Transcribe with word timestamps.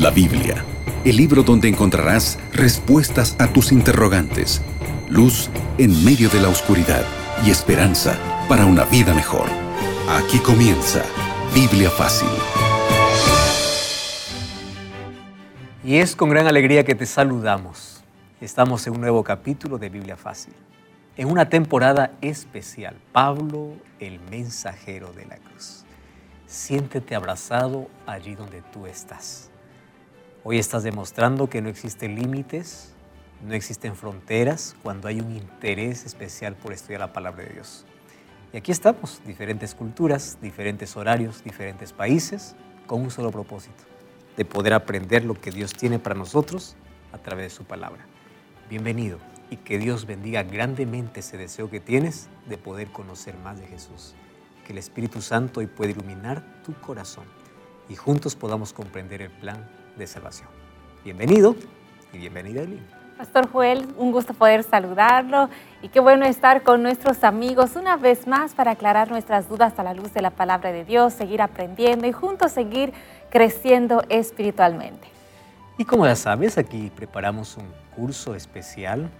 La 0.00 0.08
Biblia, 0.08 0.64
el 1.04 1.18
libro 1.18 1.42
donde 1.42 1.68
encontrarás 1.68 2.38
respuestas 2.54 3.36
a 3.38 3.48
tus 3.48 3.70
interrogantes, 3.70 4.62
luz 5.10 5.50
en 5.76 6.02
medio 6.02 6.30
de 6.30 6.40
la 6.40 6.48
oscuridad 6.48 7.04
y 7.44 7.50
esperanza 7.50 8.18
para 8.48 8.64
una 8.64 8.84
vida 8.84 9.12
mejor. 9.12 9.44
Aquí 10.08 10.38
comienza 10.38 11.02
Biblia 11.54 11.90
Fácil. 11.90 12.30
Y 15.84 15.96
es 15.96 16.16
con 16.16 16.30
gran 16.30 16.46
alegría 16.46 16.82
que 16.82 16.94
te 16.94 17.04
saludamos. 17.04 18.02
Estamos 18.40 18.86
en 18.86 18.94
un 18.94 19.02
nuevo 19.02 19.22
capítulo 19.22 19.76
de 19.76 19.90
Biblia 19.90 20.16
Fácil, 20.16 20.54
en 21.18 21.30
una 21.30 21.50
temporada 21.50 22.12
especial, 22.22 22.96
Pablo, 23.12 23.74
el 23.98 24.18
mensajero 24.30 25.12
de 25.12 25.26
la 25.26 25.36
cruz. 25.36 25.84
Siéntete 26.46 27.14
abrazado 27.14 27.90
allí 28.06 28.34
donde 28.34 28.62
tú 28.72 28.86
estás. 28.86 29.49
Hoy 30.42 30.58
estás 30.58 30.82
demostrando 30.82 31.50
que 31.50 31.60
no 31.60 31.68
existen 31.68 32.14
límites, 32.14 32.94
no 33.46 33.52
existen 33.52 33.94
fronteras 33.94 34.74
cuando 34.82 35.06
hay 35.06 35.20
un 35.20 35.36
interés 35.36 36.06
especial 36.06 36.56
por 36.56 36.72
estudiar 36.72 37.00
la 37.00 37.12
palabra 37.12 37.44
de 37.44 37.52
Dios. 37.52 37.84
Y 38.50 38.56
aquí 38.56 38.72
estamos, 38.72 39.20
diferentes 39.26 39.74
culturas, 39.74 40.38
diferentes 40.40 40.96
horarios, 40.96 41.44
diferentes 41.44 41.92
países, 41.92 42.56
con 42.86 43.02
un 43.02 43.10
solo 43.10 43.30
propósito, 43.30 43.84
de 44.38 44.46
poder 44.46 44.72
aprender 44.72 45.26
lo 45.26 45.34
que 45.34 45.50
Dios 45.50 45.74
tiene 45.74 45.98
para 45.98 46.14
nosotros 46.14 46.74
a 47.12 47.18
través 47.18 47.44
de 47.44 47.50
su 47.50 47.64
palabra. 47.64 48.06
Bienvenido 48.70 49.18
y 49.50 49.56
que 49.56 49.76
Dios 49.76 50.06
bendiga 50.06 50.42
grandemente 50.42 51.20
ese 51.20 51.36
deseo 51.36 51.68
que 51.68 51.80
tienes 51.80 52.30
de 52.48 52.56
poder 52.56 52.90
conocer 52.92 53.36
más 53.36 53.60
de 53.60 53.66
Jesús. 53.66 54.14
Que 54.66 54.72
el 54.72 54.78
Espíritu 54.78 55.20
Santo 55.20 55.60
hoy 55.60 55.66
pueda 55.66 55.90
iluminar 55.90 56.62
tu 56.64 56.72
corazón 56.80 57.24
y 57.90 57.96
juntos 57.96 58.36
podamos 58.36 58.72
comprender 58.72 59.20
el 59.20 59.30
plan 59.30 59.68
de 59.96 60.06
salvación. 60.06 60.48
Bienvenido 61.04 61.56
y 62.12 62.18
bienvenida, 62.18 62.62
Eileen. 62.62 62.86
Pastor 63.18 63.50
Joel, 63.50 63.86
un 63.98 64.12
gusto 64.12 64.32
poder 64.32 64.62
saludarlo 64.62 65.50
y 65.82 65.88
qué 65.88 66.00
bueno 66.00 66.24
estar 66.24 66.62
con 66.62 66.82
nuestros 66.82 67.22
amigos 67.22 67.76
una 67.76 67.96
vez 67.96 68.26
más 68.26 68.54
para 68.54 68.70
aclarar 68.70 69.10
nuestras 69.10 69.48
dudas 69.48 69.78
a 69.78 69.82
la 69.82 69.92
luz 69.92 70.14
de 70.14 70.22
la 70.22 70.30
palabra 70.30 70.72
de 70.72 70.84
Dios, 70.84 71.12
seguir 71.12 71.42
aprendiendo 71.42 72.06
y 72.06 72.12
juntos 72.12 72.52
seguir 72.52 72.94
creciendo 73.28 74.02
espiritualmente. 74.08 75.08
Y 75.76 75.84
como 75.84 76.06
ya 76.06 76.16
sabes, 76.16 76.56
aquí 76.56 76.90
preparamos 76.94 77.56
un 77.56 77.66
curso 77.94 78.34
especial 78.34 79.10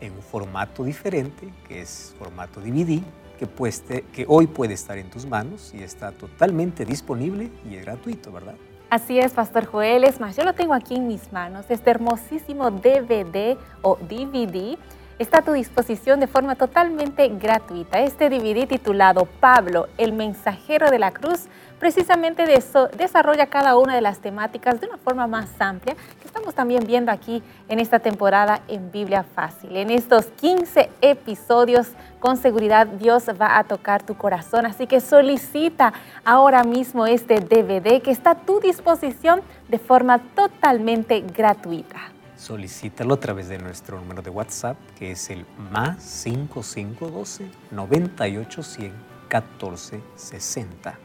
en 0.00 0.12
un 0.12 0.22
formato 0.22 0.84
diferente, 0.84 1.48
que 1.66 1.80
es 1.80 2.14
formato 2.18 2.60
DVD, 2.60 3.02
que, 3.38 3.46
pueste, 3.46 4.02
que 4.12 4.26
hoy 4.28 4.46
puede 4.46 4.74
estar 4.74 4.98
en 4.98 5.08
tus 5.08 5.24
manos 5.24 5.72
y 5.72 5.82
está 5.82 6.12
totalmente 6.12 6.84
disponible 6.84 7.50
y 7.68 7.76
es 7.76 7.84
gratuito, 7.84 8.30
¿verdad? 8.32 8.54
Así 8.90 9.18
es, 9.18 9.32
Pastor 9.32 9.66
Joel. 9.66 10.04
Es 10.04 10.18
más, 10.18 10.36
yo 10.36 10.44
lo 10.44 10.54
tengo 10.54 10.74
aquí 10.74 10.96
en 10.96 11.08
mis 11.08 11.32
manos, 11.32 11.66
este 11.68 11.90
hermosísimo 11.90 12.70
DVD 12.70 13.56
o 13.82 13.96
DVD 13.96 14.78
está 15.18 15.38
a 15.38 15.42
tu 15.42 15.52
disposición 15.52 16.20
de 16.20 16.26
forma 16.26 16.54
totalmente 16.54 17.28
gratuita. 17.28 18.00
Este 18.00 18.30
DVD 18.30 18.66
titulado 18.66 19.26
Pablo, 19.40 19.88
el 19.98 20.12
mensajero 20.12 20.90
de 20.90 20.98
la 20.98 21.10
cruz, 21.10 21.46
precisamente 21.78 22.46
de 22.46 22.54
eso, 22.54 22.88
desarrolla 22.88 23.46
cada 23.46 23.76
una 23.76 23.94
de 23.94 24.00
las 24.00 24.20
temáticas 24.20 24.80
de 24.80 24.86
una 24.86 24.96
forma 24.98 25.26
más 25.26 25.48
amplia 25.58 25.96
estamos 26.28 26.54
también 26.54 26.86
viendo 26.86 27.10
aquí 27.10 27.42
en 27.68 27.80
esta 27.80 27.98
temporada 27.98 28.60
en 28.68 28.92
Biblia 28.92 29.24
Fácil. 29.24 29.76
En 29.76 29.90
estos 29.90 30.26
15 30.26 30.90
episodios, 31.00 31.88
con 32.20 32.36
seguridad 32.36 32.86
Dios 32.86 33.24
va 33.40 33.58
a 33.58 33.64
tocar 33.64 34.02
tu 34.02 34.14
corazón, 34.14 34.66
así 34.66 34.86
que 34.86 35.00
solicita 35.00 35.92
ahora 36.24 36.64
mismo 36.64 37.06
este 37.06 37.40
DVD 37.40 38.02
que 38.02 38.10
está 38.10 38.30
a 38.32 38.34
tu 38.34 38.60
disposición 38.60 39.40
de 39.68 39.78
forma 39.78 40.18
totalmente 40.34 41.20
gratuita 41.20 42.12
solicítalo 42.36 43.14
a 43.14 43.20
través 43.20 43.48
de 43.48 43.58
nuestro 43.58 43.98
número 43.98 44.22
de 44.22 44.30
WhatsApp, 44.30 44.76
que 44.96 45.10
es 45.10 45.28
el 45.28 45.44
más 45.72 46.00
5512 46.04 47.50
9810 47.72 48.92
1460. 49.28 50.98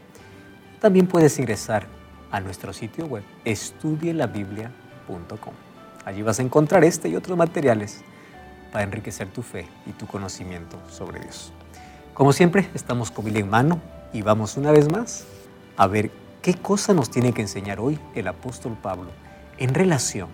También 0.80 1.08
puedes 1.08 1.36
ingresar 1.40 1.88
a 2.30 2.40
nuestro 2.40 2.72
sitio 2.72 3.06
web 3.06 3.24
estudielabiblia.com. 3.44 4.83
Allí 6.04 6.22
vas 6.22 6.38
a 6.38 6.42
encontrar 6.42 6.84
este 6.84 7.08
y 7.08 7.16
otros 7.16 7.36
materiales 7.36 8.02
para 8.72 8.84
enriquecer 8.84 9.28
tu 9.28 9.42
fe 9.42 9.66
y 9.86 9.92
tu 9.92 10.06
conocimiento 10.06 10.78
sobre 10.90 11.20
Dios. 11.20 11.52
Como 12.12 12.32
siempre, 12.32 12.68
estamos 12.74 13.10
con 13.10 13.34
en 13.36 13.48
mano 13.48 13.80
y 14.12 14.22
vamos 14.22 14.56
una 14.56 14.70
vez 14.70 14.90
más 14.90 15.26
a 15.76 15.86
ver 15.86 16.10
qué 16.42 16.54
cosa 16.54 16.94
nos 16.94 17.10
tiene 17.10 17.32
que 17.32 17.42
enseñar 17.42 17.80
hoy 17.80 17.98
el 18.14 18.28
apóstol 18.28 18.76
Pablo 18.80 19.10
en 19.58 19.74
relación 19.74 20.28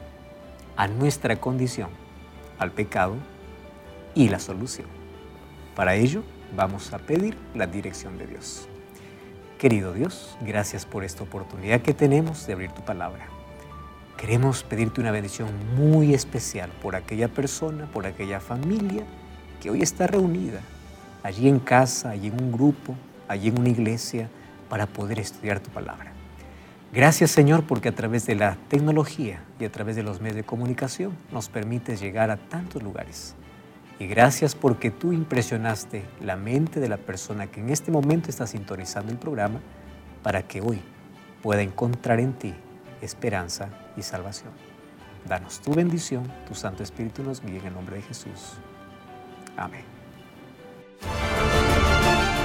a 0.76 0.88
nuestra 0.88 1.36
condición, 1.36 1.90
al 2.58 2.72
pecado 2.72 3.14
y 4.14 4.28
la 4.28 4.38
solución. 4.38 4.88
Para 5.74 5.94
ello 5.94 6.22
vamos 6.56 6.92
a 6.92 6.98
pedir 6.98 7.36
la 7.54 7.66
dirección 7.66 8.18
de 8.18 8.26
Dios. 8.26 8.68
Querido 9.58 9.92
Dios, 9.92 10.36
gracias 10.40 10.86
por 10.86 11.04
esta 11.04 11.22
oportunidad 11.22 11.82
que 11.82 11.94
tenemos 11.94 12.46
de 12.46 12.54
abrir 12.54 12.72
tu 12.72 12.82
palabra. 12.82 13.39
Queremos 14.20 14.64
pedirte 14.64 15.00
una 15.00 15.12
bendición 15.12 15.48
muy 15.78 16.12
especial 16.12 16.68
por 16.82 16.94
aquella 16.94 17.28
persona, 17.28 17.86
por 17.86 18.06
aquella 18.06 18.38
familia 18.38 19.02
que 19.62 19.70
hoy 19.70 19.80
está 19.80 20.06
reunida 20.06 20.60
allí 21.22 21.48
en 21.48 21.58
casa, 21.58 22.10
allí 22.10 22.26
en 22.26 22.38
un 22.38 22.52
grupo, 22.52 22.94
allí 23.28 23.48
en 23.48 23.58
una 23.58 23.70
iglesia, 23.70 24.28
para 24.68 24.86
poder 24.86 25.18
estudiar 25.20 25.60
tu 25.60 25.70
palabra. 25.70 26.12
Gracias 26.92 27.30
Señor 27.30 27.64
porque 27.64 27.88
a 27.88 27.94
través 27.94 28.26
de 28.26 28.34
la 28.34 28.58
tecnología 28.68 29.42
y 29.58 29.64
a 29.64 29.72
través 29.72 29.96
de 29.96 30.02
los 30.02 30.20
medios 30.20 30.36
de 30.36 30.44
comunicación 30.44 31.16
nos 31.32 31.48
permites 31.48 31.98
llegar 31.98 32.30
a 32.30 32.36
tantos 32.36 32.82
lugares. 32.82 33.34
Y 33.98 34.06
gracias 34.06 34.54
porque 34.54 34.90
tú 34.90 35.14
impresionaste 35.14 36.04
la 36.20 36.36
mente 36.36 36.78
de 36.78 36.90
la 36.90 36.98
persona 36.98 37.46
que 37.46 37.60
en 37.60 37.70
este 37.70 37.90
momento 37.90 38.28
está 38.28 38.46
sintonizando 38.46 39.12
el 39.12 39.18
programa 39.18 39.60
para 40.22 40.42
que 40.42 40.60
hoy 40.60 40.82
pueda 41.40 41.62
encontrar 41.62 42.20
en 42.20 42.34
ti 42.34 42.54
esperanza 43.00 43.68
y 43.96 44.02
salvación. 44.02 44.52
Danos 45.26 45.60
tu 45.60 45.74
bendición, 45.74 46.30
tu 46.48 46.54
Santo 46.54 46.82
Espíritu 46.82 47.22
nos 47.22 47.42
guíe 47.42 47.58
en 47.58 47.66
el 47.66 47.74
nombre 47.74 47.96
de 47.96 48.02
Jesús. 48.02 48.54
Amén. 49.56 49.84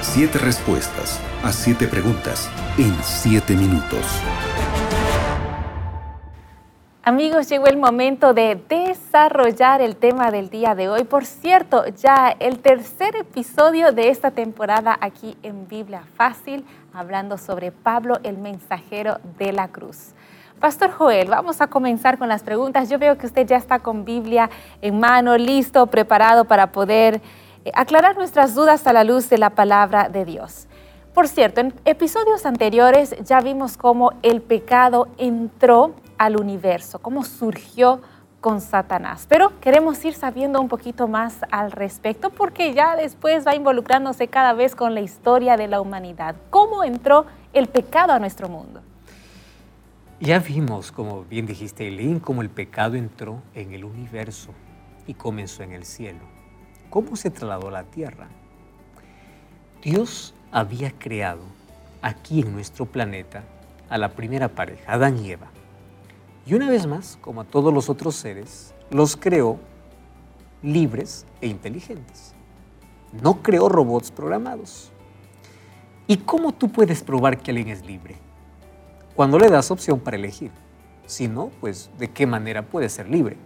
Siete 0.02 0.38
respuestas 0.38 1.20
a 1.42 1.52
siete 1.52 1.86
preguntas 1.88 2.50
en 2.78 2.94
siete 3.02 3.54
minutos. 3.54 4.04
Amigos, 7.02 7.48
llegó 7.48 7.66
el 7.66 7.76
momento 7.76 8.34
de 8.34 8.60
desarrollar 8.68 9.80
el 9.80 9.94
tema 9.94 10.32
del 10.32 10.50
día 10.50 10.74
de 10.74 10.88
hoy. 10.88 11.04
Por 11.04 11.24
cierto, 11.24 11.86
ya 11.86 12.34
el 12.40 12.58
tercer 12.58 13.14
episodio 13.14 13.92
de 13.92 14.08
esta 14.08 14.32
temporada 14.32 14.98
aquí 15.00 15.36
en 15.44 15.68
Biblia 15.68 16.02
Fácil, 16.16 16.64
hablando 16.92 17.38
sobre 17.38 17.70
Pablo, 17.70 18.18
el 18.24 18.38
mensajero 18.38 19.20
de 19.38 19.52
la 19.52 19.68
cruz. 19.68 20.14
Pastor 20.60 20.90
Joel, 20.90 21.28
vamos 21.28 21.60
a 21.60 21.66
comenzar 21.66 22.16
con 22.16 22.28
las 22.28 22.42
preguntas. 22.42 22.88
Yo 22.88 22.98
veo 22.98 23.18
que 23.18 23.26
usted 23.26 23.46
ya 23.46 23.58
está 23.58 23.78
con 23.78 24.06
Biblia 24.06 24.48
en 24.80 24.98
mano, 24.98 25.36
listo, 25.36 25.86
preparado 25.88 26.46
para 26.46 26.72
poder 26.72 27.20
eh, 27.64 27.72
aclarar 27.74 28.16
nuestras 28.16 28.54
dudas 28.54 28.86
a 28.86 28.94
la 28.94 29.04
luz 29.04 29.28
de 29.28 29.36
la 29.36 29.50
palabra 29.50 30.08
de 30.08 30.24
Dios. 30.24 30.66
Por 31.12 31.28
cierto, 31.28 31.60
en 31.60 31.74
episodios 31.84 32.46
anteriores 32.46 33.14
ya 33.22 33.40
vimos 33.40 33.76
cómo 33.76 34.12
el 34.22 34.40
pecado 34.40 35.08
entró 35.18 35.94
al 36.16 36.40
universo, 36.40 37.00
cómo 37.00 37.22
surgió 37.22 38.00
con 38.40 38.62
Satanás. 38.62 39.26
Pero 39.28 39.60
queremos 39.60 40.02
ir 40.06 40.14
sabiendo 40.14 40.58
un 40.58 40.68
poquito 40.68 41.06
más 41.06 41.36
al 41.50 41.70
respecto 41.70 42.30
porque 42.30 42.72
ya 42.72 42.96
después 42.96 43.46
va 43.46 43.54
involucrándose 43.54 44.28
cada 44.28 44.54
vez 44.54 44.74
con 44.74 44.94
la 44.94 45.02
historia 45.02 45.58
de 45.58 45.68
la 45.68 45.82
humanidad. 45.82 46.34
¿Cómo 46.48 46.82
entró 46.82 47.26
el 47.52 47.66
pecado 47.66 48.14
a 48.14 48.18
nuestro 48.18 48.48
mundo? 48.48 48.80
Ya 50.18 50.38
vimos, 50.38 50.92
como 50.92 51.24
bien 51.24 51.44
dijiste, 51.44 51.86
Eileen, 51.86 52.20
cómo 52.20 52.40
el 52.40 52.48
pecado 52.48 52.94
entró 52.94 53.42
en 53.54 53.74
el 53.74 53.84
universo 53.84 54.52
y 55.06 55.12
comenzó 55.12 55.62
en 55.62 55.72
el 55.72 55.84
cielo. 55.84 56.20
¿Cómo 56.88 57.16
se 57.16 57.28
trasladó 57.28 57.68
a 57.68 57.72
la 57.72 57.84
tierra? 57.84 58.28
Dios 59.82 60.34
había 60.50 60.90
creado 60.92 61.42
aquí 62.00 62.40
en 62.40 62.52
nuestro 62.52 62.86
planeta 62.86 63.44
a 63.90 63.98
la 63.98 64.12
primera 64.12 64.48
pareja, 64.48 64.90
Adán 64.90 65.22
y 65.22 65.32
Eva. 65.32 65.48
Y 66.46 66.54
una 66.54 66.70
vez 66.70 66.86
más, 66.86 67.18
como 67.20 67.42
a 67.42 67.44
todos 67.44 67.74
los 67.74 67.90
otros 67.90 68.16
seres, 68.16 68.74
los 68.90 69.18
creó 69.18 69.58
libres 70.62 71.26
e 71.42 71.46
inteligentes. 71.46 72.34
No 73.22 73.42
creó 73.42 73.68
robots 73.68 74.10
programados. 74.10 74.90
¿Y 76.06 76.16
cómo 76.16 76.52
tú 76.52 76.72
puedes 76.72 77.02
probar 77.02 77.36
que 77.36 77.50
alguien 77.50 77.68
es 77.68 77.84
libre? 77.84 78.16
Cuando 79.16 79.38
le 79.38 79.48
das 79.48 79.70
opción 79.70 79.98
para 79.98 80.18
elegir. 80.18 80.50
Si 81.06 81.26
no, 81.26 81.50
pues 81.60 81.90
¿de 81.98 82.08
qué 82.08 82.26
manera 82.26 82.62
puede 82.62 82.90
ser 82.90 83.08
libre? 83.08 83.38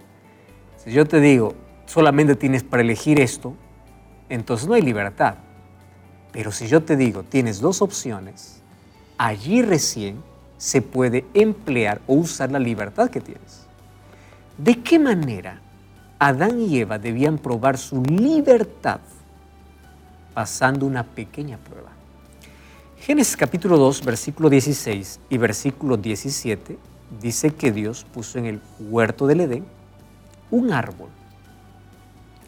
Si 0.76 0.90
yo 0.90 1.06
te 1.06 1.20
digo, 1.20 1.54
solamente 1.86 2.34
tienes 2.34 2.64
para 2.64 2.82
elegir 2.82 3.20
esto, 3.20 3.54
entonces 4.28 4.66
no 4.66 4.74
hay 4.74 4.82
libertad. 4.82 5.36
Pero 6.32 6.50
si 6.50 6.66
yo 6.66 6.82
te 6.82 6.96
digo, 6.96 7.22
tienes 7.22 7.60
dos 7.60 7.82
opciones, 7.82 8.62
allí 9.16 9.62
recién 9.62 10.22
se 10.56 10.82
puede 10.82 11.24
emplear 11.34 12.00
o 12.08 12.14
usar 12.14 12.50
la 12.50 12.58
libertad 12.58 13.08
que 13.08 13.20
tienes. 13.20 13.66
¿De 14.58 14.82
qué 14.82 14.98
manera 14.98 15.60
Adán 16.18 16.60
y 16.60 16.80
Eva 16.80 16.98
debían 16.98 17.38
probar 17.38 17.78
su 17.78 18.02
libertad 18.02 19.00
pasando 20.34 20.84
una 20.84 21.04
pequeña 21.04 21.58
prueba? 21.58 21.99
Génesis 23.00 23.34
capítulo 23.34 23.78
2, 23.78 24.04
versículo 24.04 24.50
16 24.50 25.20
y 25.30 25.38
versículo 25.38 25.96
17 25.96 26.76
dice 27.22 27.50
que 27.50 27.72
Dios 27.72 28.04
puso 28.12 28.38
en 28.38 28.44
el 28.44 28.60
huerto 28.78 29.26
del 29.26 29.40
Edén 29.40 29.64
un 30.50 30.70
árbol 30.70 31.08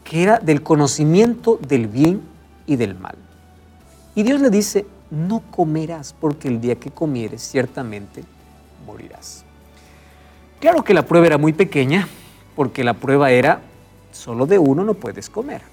que 0.04 0.22
era 0.22 0.38
del 0.40 0.62
conocimiento 0.62 1.58
del 1.66 1.86
bien 1.86 2.20
y 2.66 2.76
del 2.76 2.94
mal. 2.94 3.16
Y 4.14 4.24
Dios 4.24 4.42
le 4.42 4.50
dice, 4.50 4.84
no 5.10 5.40
comerás 5.50 6.12
porque 6.12 6.48
el 6.48 6.60
día 6.60 6.74
que 6.74 6.90
comieres 6.90 7.40
ciertamente 7.40 8.22
morirás. 8.86 9.46
Claro 10.60 10.84
que 10.84 10.92
la 10.92 11.06
prueba 11.06 11.28
era 11.28 11.38
muy 11.38 11.54
pequeña 11.54 12.06
porque 12.54 12.84
la 12.84 12.92
prueba 12.92 13.30
era 13.30 13.62
solo 14.10 14.44
de 14.44 14.58
uno 14.58 14.84
no 14.84 14.92
puedes 14.92 15.30
comer. 15.30 15.71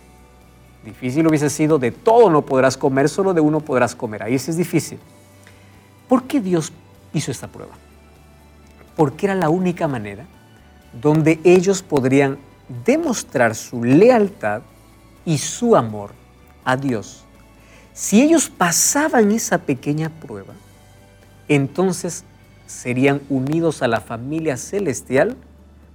Difícil 0.84 1.28
hubiese 1.28 1.50
sido 1.50 1.78
de 1.78 1.92
todo 1.92 2.30
no 2.30 2.44
podrás 2.44 2.78
comer, 2.78 3.10
solo 3.10 3.34
de 3.34 3.42
uno 3.42 3.60
podrás 3.60 3.96
comer. 3.96 4.24
Ahí 4.24 4.40
sí 4.40 4.52
es 4.52 4.58
difícil. 4.58 5.00
¿Por 6.08 6.24
qué 6.24 6.40
Dios 6.40 6.72
hizo 7.14 7.32
esta 7.32 7.48
prueba? 7.48 7.74
Porque 8.96 9.26
era 9.26 9.36
la 9.36 9.50
única 9.50 9.88
manera 9.88 10.26
donde 10.94 11.40
ellos 11.44 11.82
podrían 11.84 12.38
demostrar 12.86 13.56
su 13.56 13.84
lealtad 13.84 14.62
y 15.26 15.38
su 15.38 15.76
amor 15.76 16.12
a 16.64 16.76
Dios 16.76 17.26
si 18.00 18.22
ellos 18.22 18.50
pasaban 18.50 19.30
esa 19.34 19.58
pequeña 19.58 20.08
prueba, 20.08 20.54
entonces 21.50 22.24
serían 22.66 23.20
unidos 23.28 23.82
a 23.82 23.90
la 23.90 24.00
familia 24.00 24.56
celestial 24.56 25.36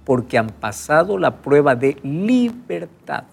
porque 0.03 0.37
han 0.37 0.49
pasado 0.49 1.17
la 1.17 1.37
prueba 1.37 1.75
de 1.75 1.97
libertad, 2.03 3.23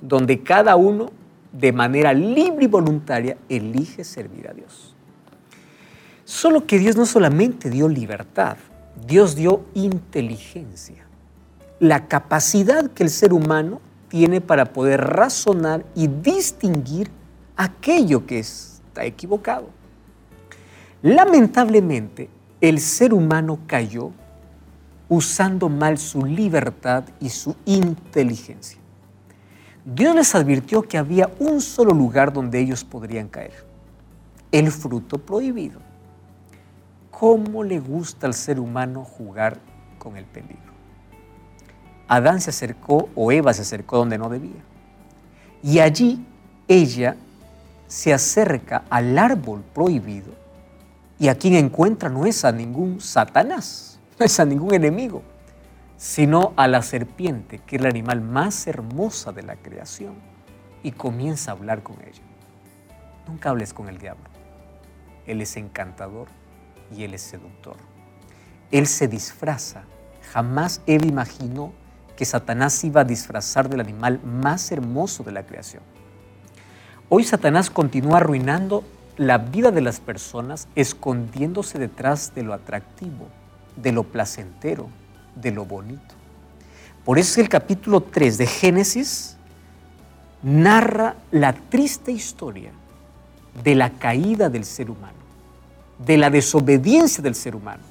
donde 0.00 0.42
cada 0.42 0.76
uno 0.76 1.10
de 1.52 1.72
manera 1.72 2.12
libre 2.12 2.64
y 2.64 2.68
voluntaria 2.68 3.36
elige 3.48 4.04
servir 4.04 4.48
a 4.48 4.52
Dios. 4.52 4.94
Solo 6.24 6.66
que 6.66 6.78
Dios 6.78 6.96
no 6.96 7.06
solamente 7.06 7.70
dio 7.70 7.88
libertad, 7.88 8.58
Dios 9.06 9.34
dio 9.34 9.64
inteligencia, 9.74 11.06
la 11.80 12.06
capacidad 12.06 12.90
que 12.90 13.02
el 13.02 13.10
ser 13.10 13.32
humano 13.32 13.80
tiene 14.08 14.40
para 14.40 14.66
poder 14.72 15.00
razonar 15.00 15.84
y 15.94 16.08
distinguir 16.08 17.10
aquello 17.56 18.26
que 18.26 18.40
está 18.40 19.04
equivocado. 19.04 19.68
Lamentablemente, 21.02 22.28
el 22.60 22.80
ser 22.80 23.14
humano 23.14 23.60
cayó 23.66 24.10
usando 25.08 25.68
mal 25.68 25.96
su 25.96 26.24
libertad 26.24 27.04
y 27.20 27.30
su 27.30 27.54
inteligencia. 27.64 28.78
Dios 29.84 30.14
les 30.14 30.34
advirtió 30.34 30.82
que 30.82 30.98
había 30.98 31.30
un 31.38 31.60
solo 31.60 31.92
lugar 31.92 32.32
donde 32.32 32.60
ellos 32.60 32.84
podrían 32.84 33.28
caer, 33.28 33.64
el 34.52 34.70
fruto 34.70 35.18
prohibido. 35.18 35.80
¿Cómo 37.10 37.64
le 37.64 37.80
gusta 37.80 38.26
al 38.26 38.34
ser 38.34 38.60
humano 38.60 39.04
jugar 39.04 39.58
con 39.98 40.16
el 40.16 40.24
peligro? 40.24 40.72
Adán 42.06 42.40
se 42.40 42.50
acercó 42.50 43.08
o 43.14 43.32
Eva 43.32 43.52
se 43.52 43.62
acercó 43.62 43.98
donde 43.98 44.18
no 44.18 44.28
debía. 44.28 44.62
Y 45.62 45.80
allí 45.80 46.24
ella 46.68 47.16
se 47.86 48.12
acerca 48.12 48.84
al 48.90 49.18
árbol 49.18 49.62
prohibido 49.74 50.32
y 51.18 51.28
a 51.28 51.34
quien 51.36 51.54
encuentra 51.54 52.08
no 52.08 52.26
es 52.26 52.44
a 52.44 52.52
ningún 52.52 53.00
Satanás, 53.00 53.98
no 54.18 54.24
es 54.24 54.38
a 54.38 54.44
ningún 54.44 54.74
enemigo, 54.74 55.22
sino 55.98 56.54
a 56.56 56.68
la 56.68 56.80
serpiente, 56.80 57.58
que 57.58 57.76
es 57.76 57.82
el 57.82 57.88
animal 57.88 58.20
más 58.20 58.66
hermosa 58.68 59.32
de 59.32 59.42
la 59.42 59.56
creación, 59.56 60.14
y 60.82 60.92
comienza 60.92 61.50
a 61.50 61.54
hablar 61.54 61.82
con 61.82 61.96
ella. 62.00 62.22
Nunca 63.26 63.50
hables 63.50 63.74
con 63.74 63.88
el 63.88 63.98
diablo. 63.98 64.24
Él 65.26 65.42
es 65.42 65.56
encantador 65.56 66.28
y 66.96 67.02
él 67.02 67.14
es 67.14 67.22
seductor. 67.22 67.76
Él 68.70 68.86
se 68.86 69.08
disfraza. 69.08 69.82
Jamás 70.32 70.82
Eva 70.86 71.04
imaginó 71.04 71.72
que 72.16 72.24
Satanás 72.24 72.82
iba 72.84 73.00
a 73.00 73.04
disfrazar 73.04 73.68
del 73.68 73.80
animal 73.80 74.20
más 74.22 74.70
hermoso 74.70 75.24
de 75.24 75.32
la 75.32 75.44
creación. 75.44 75.82
Hoy 77.08 77.24
Satanás 77.24 77.70
continúa 77.70 78.18
arruinando 78.18 78.84
la 79.16 79.38
vida 79.38 79.72
de 79.72 79.80
las 79.80 79.98
personas 79.98 80.68
escondiéndose 80.76 81.78
detrás 81.78 82.34
de 82.36 82.44
lo 82.44 82.54
atractivo, 82.54 83.28
de 83.76 83.90
lo 83.90 84.04
placentero, 84.04 84.88
de 85.40 85.50
lo 85.50 85.64
bonito. 85.64 86.14
Por 87.04 87.18
eso 87.18 87.40
el 87.40 87.48
capítulo 87.48 88.02
3 88.02 88.38
de 88.38 88.46
Génesis 88.46 89.36
narra 90.42 91.16
la 91.30 91.52
triste 91.52 92.12
historia 92.12 92.70
de 93.62 93.74
la 93.74 93.90
caída 93.90 94.48
del 94.48 94.64
ser 94.64 94.90
humano, 94.90 95.18
de 95.98 96.16
la 96.16 96.30
desobediencia 96.30 97.22
del 97.22 97.34
ser 97.34 97.56
humano. 97.56 97.82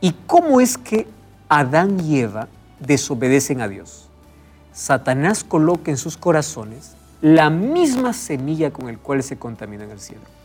Y 0.00 0.12
cómo 0.26 0.60
es 0.60 0.76
que 0.76 1.06
Adán 1.48 2.00
y 2.00 2.20
Eva 2.20 2.48
desobedecen 2.80 3.60
a 3.60 3.68
Dios. 3.68 4.08
Satanás 4.72 5.42
coloca 5.44 5.90
en 5.90 5.96
sus 5.96 6.16
corazones 6.16 6.96
la 7.22 7.48
misma 7.48 8.12
semilla 8.12 8.70
con 8.70 8.88
el 8.88 8.98
cual 8.98 9.22
se 9.22 9.38
contamina 9.38 9.84
en 9.84 9.90
el 9.92 10.00
cielo. 10.00 10.35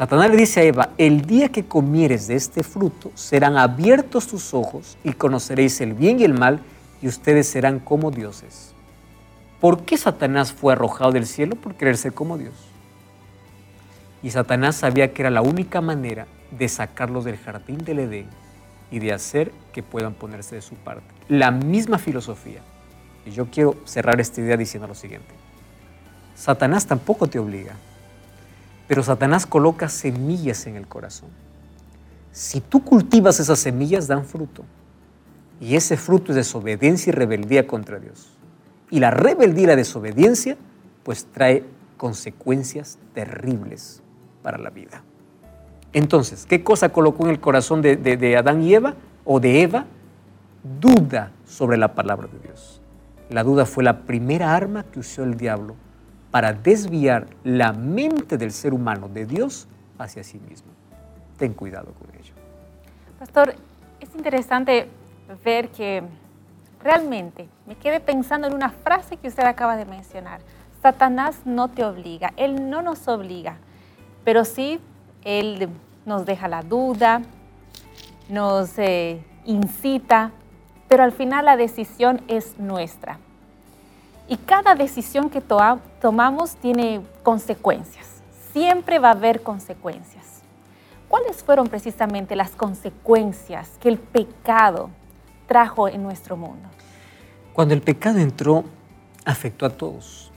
Satanás 0.00 0.30
le 0.30 0.38
dice 0.38 0.60
a 0.60 0.62
Eva, 0.62 0.88
el 0.96 1.26
día 1.26 1.50
que 1.50 1.66
comieres 1.66 2.26
de 2.26 2.34
este 2.34 2.62
fruto, 2.62 3.12
serán 3.14 3.58
abiertos 3.58 4.28
tus 4.28 4.54
ojos 4.54 4.96
y 5.04 5.12
conoceréis 5.12 5.78
el 5.82 5.92
bien 5.92 6.20
y 6.20 6.24
el 6.24 6.32
mal, 6.32 6.60
y 7.02 7.06
ustedes 7.06 7.46
serán 7.48 7.80
como 7.80 8.10
dioses. 8.10 8.72
¿Por 9.60 9.82
qué 9.82 9.98
Satanás 9.98 10.54
fue 10.54 10.72
arrojado 10.72 11.12
del 11.12 11.26
cielo? 11.26 11.54
Por 11.54 11.74
querer 11.74 11.98
ser 11.98 12.14
como 12.14 12.38
Dios. 12.38 12.54
Y 14.22 14.30
Satanás 14.30 14.76
sabía 14.76 15.12
que 15.12 15.20
era 15.20 15.28
la 15.28 15.42
única 15.42 15.82
manera 15.82 16.26
de 16.50 16.66
sacarlos 16.70 17.26
del 17.26 17.36
jardín 17.36 17.84
del 17.84 17.98
Edén 17.98 18.30
y 18.90 19.00
de 19.00 19.12
hacer 19.12 19.52
que 19.74 19.82
puedan 19.82 20.14
ponerse 20.14 20.54
de 20.54 20.62
su 20.62 20.76
parte. 20.76 21.12
La 21.28 21.50
misma 21.50 21.98
filosofía. 21.98 22.62
Y 23.26 23.32
yo 23.32 23.50
quiero 23.50 23.76
cerrar 23.84 24.18
esta 24.18 24.40
idea 24.40 24.56
diciendo 24.56 24.88
lo 24.88 24.94
siguiente. 24.94 25.34
Satanás 26.36 26.86
tampoco 26.86 27.26
te 27.26 27.38
obliga, 27.38 27.74
pero 28.90 29.04
Satanás 29.04 29.46
coloca 29.46 29.88
semillas 29.88 30.66
en 30.66 30.74
el 30.74 30.88
corazón. 30.88 31.28
Si 32.32 32.60
tú 32.60 32.82
cultivas 32.84 33.38
esas 33.38 33.60
semillas, 33.60 34.08
dan 34.08 34.24
fruto. 34.24 34.64
Y 35.60 35.76
ese 35.76 35.96
fruto 35.96 36.32
es 36.32 36.36
desobediencia 36.36 37.12
y 37.12 37.14
rebeldía 37.14 37.68
contra 37.68 38.00
Dios. 38.00 38.36
Y 38.90 38.98
la 38.98 39.12
rebeldía 39.12 39.62
y 39.62 39.66
la 39.68 39.76
desobediencia, 39.76 40.56
pues 41.04 41.24
trae 41.26 41.62
consecuencias 41.98 42.98
terribles 43.14 44.02
para 44.42 44.58
la 44.58 44.70
vida. 44.70 45.04
Entonces, 45.92 46.44
¿qué 46.44 46.64
cosa 46.64 46.88
colocó 46.88 47.26
en 47.26 47.30
el 47.30 47.38
corazón 47.38 47.82
de, 47.82 47.94
de 47.94 48.36
Adán 48.36 48.60
y 48.60 48.74
Eva 48.74 48.96
o 49.24 49.38
de 49.38 49.62
Eva? 49.62 49.86
Duda 50.80 51.30
sobre 51.46 51.76
la 51.76 51.94
palabra 51.94 52.26
de 52.26 52.40
Dios. 52.40 52.82
La 53.28 53.44
duda 53.44 53.66
fue 53.66 53.84
la 53.84 54.00
primera 54.00 54.56
arma 54.56 54.82
que 54.82 54.98
usó 54.98 55.22
el 55.22 55.36
diablo 55.36 55.76
para 56.30 56.52
desviar 56.52 57.26
la 57.44 57.72
mente 57.72 58.38
del 58.38 58.52
ser 58.52 58.72
humano 58.72 59.08
de 59.08 59.26
Dios 59.26 59.66
hacia 59.98 60.22
sí 60.22 60.38
mismo. 60.38 60.70
Ten 61.36 61.52
cuidado 61.54 61.92
con 61.92 62.08
ello. 62.18 62.34
Pastor, 63.18 63.54
es 64.00 64.14
interesante 64.14 64.88
ver 65.44 65.68
que 65.70 66.02
realmente 66.82 67.48
me 67.66 67.74
quedé 67.74 68.00
pensando 68.00 68.46
en 68.46 68.54
una 68.54 68.70
frase 68.70 69.16
que 69.16 69.28
usted 69.28 69.44
acaba 69.44 69.76
de 69.76 69.84
mencionar. 69.84 70.40
Satanás 70.82 71.40
no 71.44 71.68
te 71.68 71.84
obliga, 71.84 72.32
Él 72.36 72.70
no 72.70 72.82
nos 72.82 73.06
obliga, 73.08 73.56
pero 74.24 74.44
sí 74.44 74.80
Él 75.22 75.68
nos 76.06 76.24
deja 76.24 76.48
la 76.48 76.62
duda, 76.62 77.22
nos 78.28 78.78
eh, 78.78 79.22
incita, 79.44 80.30
pero 80.88 81.02
al 81.02 81.12
final 81.12 81.44
la 81.44 81.56
decisión 81.56 82.22
es 82.28 82.58
nuestra. 82.58 83.18
Y 84.30 84.36
cada 84.36 84.76
decisión 84.76 85.28
que 85.28 85.40
tomamos 85.40 86.54
tiene 86.54 87.00
consecuencias. 87.24 88.06
Siempre 88.52 89.00
va 89.00 89.08
a 89.08 89.12
haber 89.14 89.42
consecuencias. 89.42 90.42
¿Cuáles 91.08 91.42
fueron 91.42 91.66
precisamente 91.66 92.36
las 92.36 92.52
consecuencias 92.52 93.70
que 93.80 93.88
el 93.88 93.98
pecado 93.98 94.90
trajo 95.48 95.88
en 95.88 96.04
nuestro 96.04 96.36
mundo? 96.36 96.68
Cuando 97.52 97.74
el 97.74 97.82
pecado 97.82 98.20
entró, 98.20 98.62
afectó 99.24 99.66
a 99.66 99.70
todos. 99.70 100.30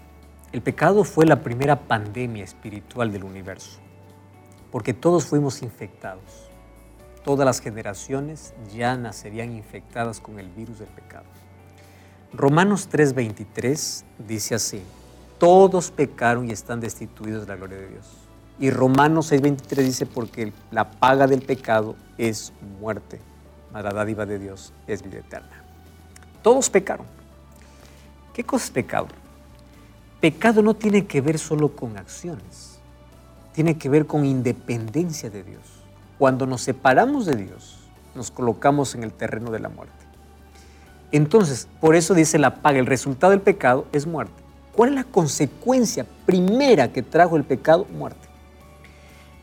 El 0.52 0.64
pecado 0.64 1.04
fue 1.04 1.28
la 1.28 1.44
primera 1.44 1.80
pandemia 1.80 2.44
espiritual 2.44 3.12
del 3.12 3.24
universo, 3.24 3.80
porque 4.72 4.96
todos 4.96 5.26
fuimos 5.26 5.62
infectados. 5.62 6.50
Todas 7.24 7.46
las 7.46 7.60
generaciones 7.60 8.56
ya 8.76 8.98
nacerían 8.98 9.52
infectadas 9.52 10.20
con 10.20 10.40
el 10.40 10.50
virus 10.50 10.80
del 10.80 10.90
pecado. 10.90 11.26
Romanos 12.36 12.90
3:23 12.92 14.04
dice 14.28 14.56
así, 14.56 14.82
todos 15.38 15.92
pecaron 15.92 16.50
y 16.50 16.52
están 16.52 16.80
destituidos 16.80 17.42
de 17.42 17.48
la 17.50 17.56
gloria 17.58 17.78
de 17.78 17.90
Dios. 17.90 18.08
Y 18.60 18.72
Romanos 18.72 19.32
6:23 19.32 19.84
dice, 19.84 20.06
porque 20.08 20.52
la 20.72 20.90
paga 20.90 21.28
del 21.28 21.44
pecado 21.44 21.96
es 22.18 22.52
muerte, 22.80 23.20
mas 23.72 23.84
la 23.84 23.92
dádiva 23.92 24.26
de 24.26 24.40
Dios 24.40 24.74
es 24.88 25.04
vida 25.04 25.20
eterna. 25.20 25.64
Todos 26.42 26.72
pecaron. 26.72 27.06
¿Qué 28.34 28.44
cosa 28.44 28.66
es 28.66 28.72
pecado? 28.72 29.08
Pecado 30.20 30.64
no 30.64 30.74
tiene 30.74 31.06
que 31.06 31.22
ver 31.22 31.38
solo 31.38 31.76
con 31.76 31.98
acciones, 31.98 32.80
tiene 33.54 33.78
que 33.78 33.90
ver 33.90 34.08
con 34.08 34.26
independencia 34.26 35.30
de 35.30 35.44
Dios. 35.44 35.62
Cuando 36.18 36.48
nos 36.48 36.62
separamos 36.62 37.28
de 37.28 37.36
Dios, 37.36 37.80
nos 38.16 38.32
colocamos 38.32 38.96
en 38.96 39.04
el 39.04 39.14
terreno 39.14 39.52
de 39.52 39.60
la 39.60 39.70
muerte. 39.70 40.03
Entonces, 41.14 41.68
por 41.80 41.96
eso 41.96 42.16
dice 42.16 42.40
la 42.40 42.56
paga, 42.56 42.80
el 42.80 42.88
resultado 42.88 43.32
del 43.32 43.40
pecado 43.40 43.86
es 43.92 44.08
muerte. 44.08 44.34
¿Cuál 44.76 44.90
es 44.90 44.96
la 44.96 45.04
consecuencia 45.04 46.08
primera 46.26 46.92
que 46.92 47.04
trajo 47.04 47.38
el 47.38 47.44
pecado? 47.44 47.86
Muerte. 47.96 48.28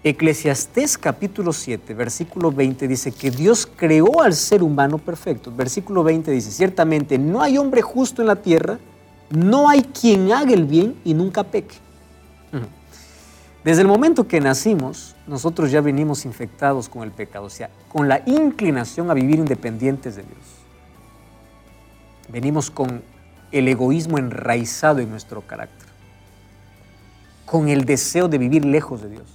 Eclesiastés 0.02 0.98
capítulo 0.98 1.52
7, 1.52 1.94
versículo 1.94 2.50
20 2.50 2.88
dice 2.88 3.12
que 3.12 3.30
Dios 3.30 3.68
creó 3.76 4.20
al 4.20 4.32
ser 4.32 4.64
humano 4.64 4.98
perfecto. 4.98 5.52
Versículo 5.54 6.02
20 6.02 6.32
dice, 6.32 6.50
ciertamente 6.50 7.18
no 7.18 7.40
hay 7.40 7.56
hombre 7.56 7.82
justo 7.82 8.20
en 8.20 8.26
la 8.26 8.36
tierra, 8.36 8.80
no 9.30 9.68
hay 9.68 9.82
quien 9.82 10.32
haga 10.32 10.52
el 10.52 10.64
bien 10.64 10.96
y 11.04 11.14
nunca 11.14 11.44
peque. 11.44 11.76
Desde 13.62 13.82
el 13.82 13.88
momento 13.88 14.26
que 14.26 14.40
nacimos, 14.40 15.14
nosotros 15.28 15.70
ya 15.70 15.80
venimos 15.80 16.24
infectados 16.24 16.88
con 16.88 17.04
el 17.04 17.12
pecado, 17.12 17.44
o 17.44 17.50
sea, 17.50 17.70
con 17.88 18.08
la 18.08 18.22
inclinación 18.26 19.08
a 19.08 19.14
vivir 19.14 19.38
independientes 19.38 20.16
de 20.16 20.22
Dios. 20.22 20.59
Venimos 22.32 22.70
con 22.70 23.02
el 23.50 23.68
egoísmo 23.68 24.18
enraizado 24.18 25.00
en 25.00 25.10
nuestro 25.10 25.40
carácter, 25.42 25.88
con 27.44 27.68
el 27.68 27.84
deseo 27.84 28.28
de 28.28 28.38
vivir 28.38 28.64
lejos 28.64 29.02
de 29.02 29.10
Dios. 29.10 29.26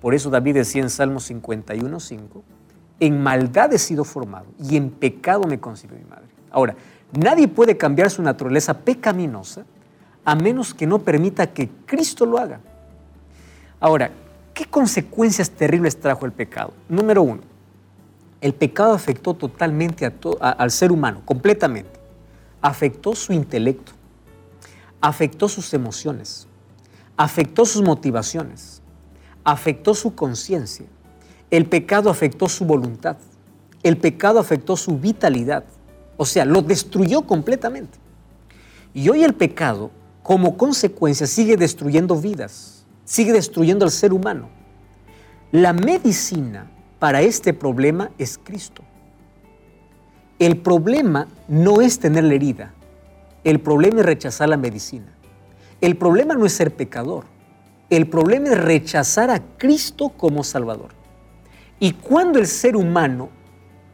Por 0.00 0.14
eso 0.14 0.30
David 0.30 0.54
decía 0.54 0.82
en 0.82 0.90
Salmo 0.90 1.20
51, 1.20 2.00
5, 2.00 2.42
en 3.00 3.22
maldad 3.22 3.72
he 3.72 3.78
sido 3.78 4.04
formado 4.04 4.46
y 4.62 4.76
en 4.76 4.90
pecado 4.90 5.44
me 5.48 5.58
concibió 5.58 5.96
mi 5.96 6.04
madre. 6.04 6.26
Ahora, 6.50 6.76
nadie 7.12 7.48
puede 7.48 7.76
cambiar 7.76 8.10
su 8.10 8.22
naturaleza 8.22 8.74
pecaminosa 8.74 9.64
a 10.24 10.36
menos 10.36 10.72
que 10.72 10.86
no 10.86 11.00
permita 11.00 11.48
que 11.48 11.68
Cristo 11.86 12.26
lo 12.26 12.38
haga. 12.38 12.60
Ahora, 13.80 14.12
¿qué 14.54 14.64
consecuencias 14.66 15.50
terribles 15.50 15.98
trajo 15.98 16.24
el 16.26 16.32
pecado? 16.32 16.72
Número 16.88 17.22
uno, 17.22 17.40
el 18.40 18.54
pecado 18.54 18.92
afectó 18.92 19.34
totalmente 19.34 20.12
al 20.40 20.70
ser 20.70 20.92
humano, 20.92 21.22
completamente. 21.24 22.01
Afectó 22.62 23.14
su 23.14 23.32
intelecto, 23.32 23.92
afectó 25.00 25.48
sus 25.48 25.74
emociones, 25.74 26.46
afectó 27.16 27.66
sus 27.66 27.82
motivaciones, 27.82 28.80
afectó 29.44 29.94
su 29.94 30.14
conciencia, 30.14 30.86
el 31.50 31.66
pecado 31.66 32.08
afectó 32.08 32.48
su 32.48 32.64
voluntad, 32.64 33.16
el 33.82 33.96
pecado 33.98 34.38
afectó 34.38 34.76
su 34.76 34.98
vitalidad, 34.98 35.64
o 36.16 36.24
sea, 36.24 36.44
lo 36.44 36.62
destruyó 36.62 37.22
completamente. 37.22 37.98
Y 38.94 39.08
hoy 39.08 39.24
el 39.24 39.34
pecado, 39.34 39.90
como 40.22 40.56
consecuencia, 40.56 41.26
sigue 41.26 41.56
destruyendo 41.56 42.16
vidas, 42.16 42.86
sigue 43.04 43.32
destruyendo 43.32 43.84
al 43.84 43.90
ser 43.90 44.12
humano. 44.12 44.48
La 45.50 45.72
medicina 45.72 46.70
para 46.98 47.22
este 47.22 47.52
problema 47.52 48.10
es 48.18 48.38
Cristo. 48.38 48.82
El 50.42 50.56
problema 50.56 51.28
no 51.46 51.82
es 51.82 52.00
tener 52.00 52.24
la 52.24 52.34
herida, 52.34 52.74
el 53.44 53.60
problema 53.60 54.00
es 54.00 54.06
rechazar 54.06 54.48
la 54.48 54.56
medicina. 54.56 55.16
El 55.80 55.96
problema 55.96 56.34
no 56.34 56.44
es 56.44 56.52
ser 56.52 56.74
pecador, 56.74 57.26
el 57.90 58.08
problema 58.08 58.48
es 58.48 58.58
rechazar 58.60 59.30
a 59.30 59.38
Cristo 59.56 60.08
como 60.08 60.42
Salvador. 60.42 60.94
Y 61.78 61.92
cuando 61.92 62.40
el 62.40 62.48
ser 62.48 62.74
humano 62.74 63.28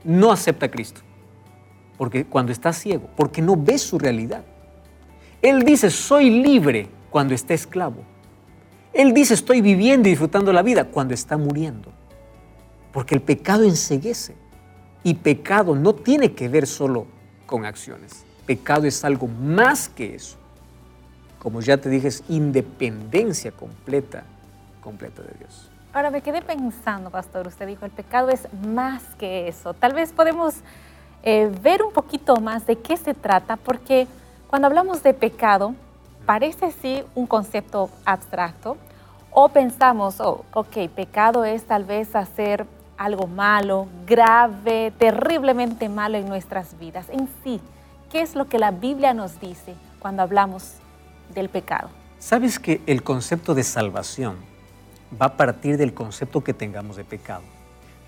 no 0.04 0.32
acepta 0.32 0.64
a 0.64 0.70
Cristo, 0.70 1.02
porque 1.98 2.24
cuando 2.24 2.50
está 2.50 2.72
ciego, 2.72 3.10
porque 3.14 3.42
no 3.42 3.54
ve 3.54 3.76
su 3.76 3.98
realidad. 3.98 4.42
Él 5.42 5.64
dice, 5.64 5.90
soy 5.90 6.30
libre 6.30 6.88
cuando 7.10 7.34
está 7.34 7.52
esclavo. 7.52 8.04
Él 8.94 9.12
dice, 9.12 9.34
estoy 9.34 9.60
viviendo 9.60 10.08
y 10.08 10.12
disfrutando 10.12 10.50
la 10.54 10.62
vida 10.62 10.84
cuando 10.84 11.12
está 11.12 11.36
muriendo. 11.36 11.92
Porque 12.90 13.14
el 13.14 13.20
pecado 13.20 13.64
enseguece. 13.64 14.47
Y 15.02 15.14
pecado 15.14 15.74
no 15.74 15.94
tiene 15.94 16.32
que 16.32 16.48
ver 16.48 16.66
solo 16.66 17.06
con 17.46 17.64
acciones. 17.64 18.24
Pecado 18.46 18.86
es 18.86 19.04
algo 19.04 19.28
más 19.28 19.88
que 19.88 20.14
eso 20.14 20.38
como 21.38 21.60
ya 21.60 21.76
te 21.76 21.88
dije, 21.88 22.08
es 22.08 22.24
independencia 22.28 23.52
completa, 23.52 24.24
completa 24.82 25.22
de 25.22 25.32
Dios. 25.38 25.70
Ahora 25.92 26.10
me 26.10 26.20
quedé 26.20 26.42
pensando, 26.42 27.10
pastor, 27.10 27.46
usted 27.46 27.66
dijo, 27.66 27.84
el 27.84 27.90
pecado 27.90 28.28
es 28.28 28.46
más 28.66 29.02
que 29.18 29.48
eso. 29.48 29.72
Tal 29.74 29.94
vez 29.94 30.12
podemos 30.12 30.54
eh, 31.22 31.50
ver 31.62 31.82
un 31.82 31.92
poquito 31.92 32.36
más 32.36 32.66
de 32.66 32.76
qué 32.76 32.96
se 32.96 33.14
trata, 33.14 33.56
porque 33.56 34.06
cuando 34.48 34.66
hablamos 34.66 35.02
de 35.02 35.14
pecado, 35.14 35.74
parece 36.26 36.72
sí 36.72 37.02
un 37.14 37.26
concepto 37.26 37.88
abstracto, 38.04 38.76
o 39.30 39.48
pensamos, 39.48 40.20
oh, 40.20 40.44
ok, 40.52 40.88
pecado 40.94 41.44
es 41.44 41.64
tal 41.64 41.84
vez 41.84 42.14
hacer 42.16 42.66
algo 42.98 43.26
malo, 43.26 43.88
grave, 44.06 44.92
terriblemente 44.98 45.88
malo 45.88 46.18
en 46.18 46.28
nuestras 46.28 46.78
vidas. 46.78 47.06
En 47.10 47.28
sí, 47.42 47.60
¿qué 48.10 48.20
es 48.20 48.34
lo 48.34 48.48
que 48.48 48.58
la 48.58 48.72
Biblia 48.72 49.14
nos 49.14 49.40
dice 49.40 49.74
cuando 49.98 50.22
hablamos 50.22 50.74
del 51.34 51.48
pecado. 51.48 51.90
¿Sabes 52.18 52.58
que 52.58 52.80
el 52.86 53.02
concepto 53.02 53.54
de 53.54 53.62
salvación 53.62 54.36
va 55.20 55.26
a 55.26 55.36
partir 55.36 55.76
del 55.76 55.94
concepto 55.94 56.42
que 56.42 56.54
tengamos 56.54 56.96
de 56.96 57.04
pecado? 57.04 57.42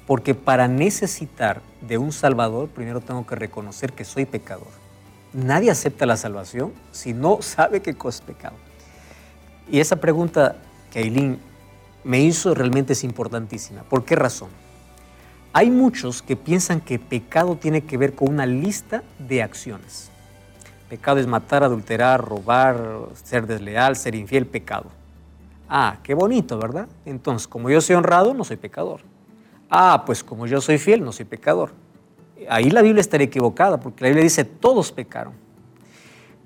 Porque 0.06 0.34
para 0.34 0.66
necesitar 0.66 1.60
de 1.80 1.98
un 1.98 2.12
Salvador, 2.12 2.68
primero 2.68 3.00
tengo 3.00 3.26
que 3.26 3.36
reconocer 3.36 3.92
que 3.92 4.04
soy 4.04 4.24
pecador. 4.26 4.68
Nadie 5.32 5.70
acepta 5.70 6.06
la 6.06 6.16
salvación 6.16 6.72
si 6.90 7.14
no 7.14 7.40
sabe 7.42 7.80
qué 7.80 7.94
cosa 7.94 8.18
es 8.18 8.26
pecado. 8.26 8.56
Y 9.70 9.78
esa 9.78 9.96
pregunta 9.96 10.56
que 10.90 10.98
Aileen 10.98 11.38
me 12.02 12.20
hizo 12.20 12.54
realmente 12.54 12.94
es 12.94 13.04
importantísima. 13.04 13.82
¿Por 13.82 14.04
qué 14.04 14.16
razón? 14.16 14.48
Hay 15.52 15.68
muchos 15.70 16.22
que 16.22 16.36
piensan 16.36 16.80
que 16.80 17.00
pecado 17.00 17.56
tiene 17.56 17.82
que 17.82 17.96
ver 17.96 18.14
con 18.14 18.28
una 18.28 18.46
lista 18.46 19.02
de 19.18 19.42
acciones. 19.42 20.08
Pecado 20.88 21.18
es 21.18 21.26
matar, 21.26 21.64
adulterar, 21.64 22.24
robar, 22.24 23.08
ser 23.24 23.46
desleal, 23.48 23.96
ser 23.96 24.14
infiel, 24.14 24.46
pecado. 24.46 24.86
Ah, 25.68 25.98
qué 26.04 26.14
bonito, 26.14 26.56
¿verdad? 26.56 26.86
Entonces, 27.04 27.48
como 27.48 27.68
yo 27.68 27.80
soy 27.80 27.96
honrado, 27.96 28.32
no 28.32 28.44
soy 28.44 28.58
pecador. 28.58 29.00
Ah, 29.68 30.04
pues 30.06 30.22
como 30.22 30.46
yo 30.46 30.60
soy 30.60 30.78
fiel, 30.78 31.04
no 31.04 31.10
soy 31.10 31.24
pecador. 31.24 31.72
Ahí 32.48 32.70
la 32.70 32.82
Biblia 32.82 33.00
estaría 33.00 33.26
equivocada, 33.26 33.78
porque 33.78 34.04
la 34.04 34.10
Biblia 34.10 34.24
dice, 34.24 34.44
todos 34.44 34.92
pecaron. 34.92 35.34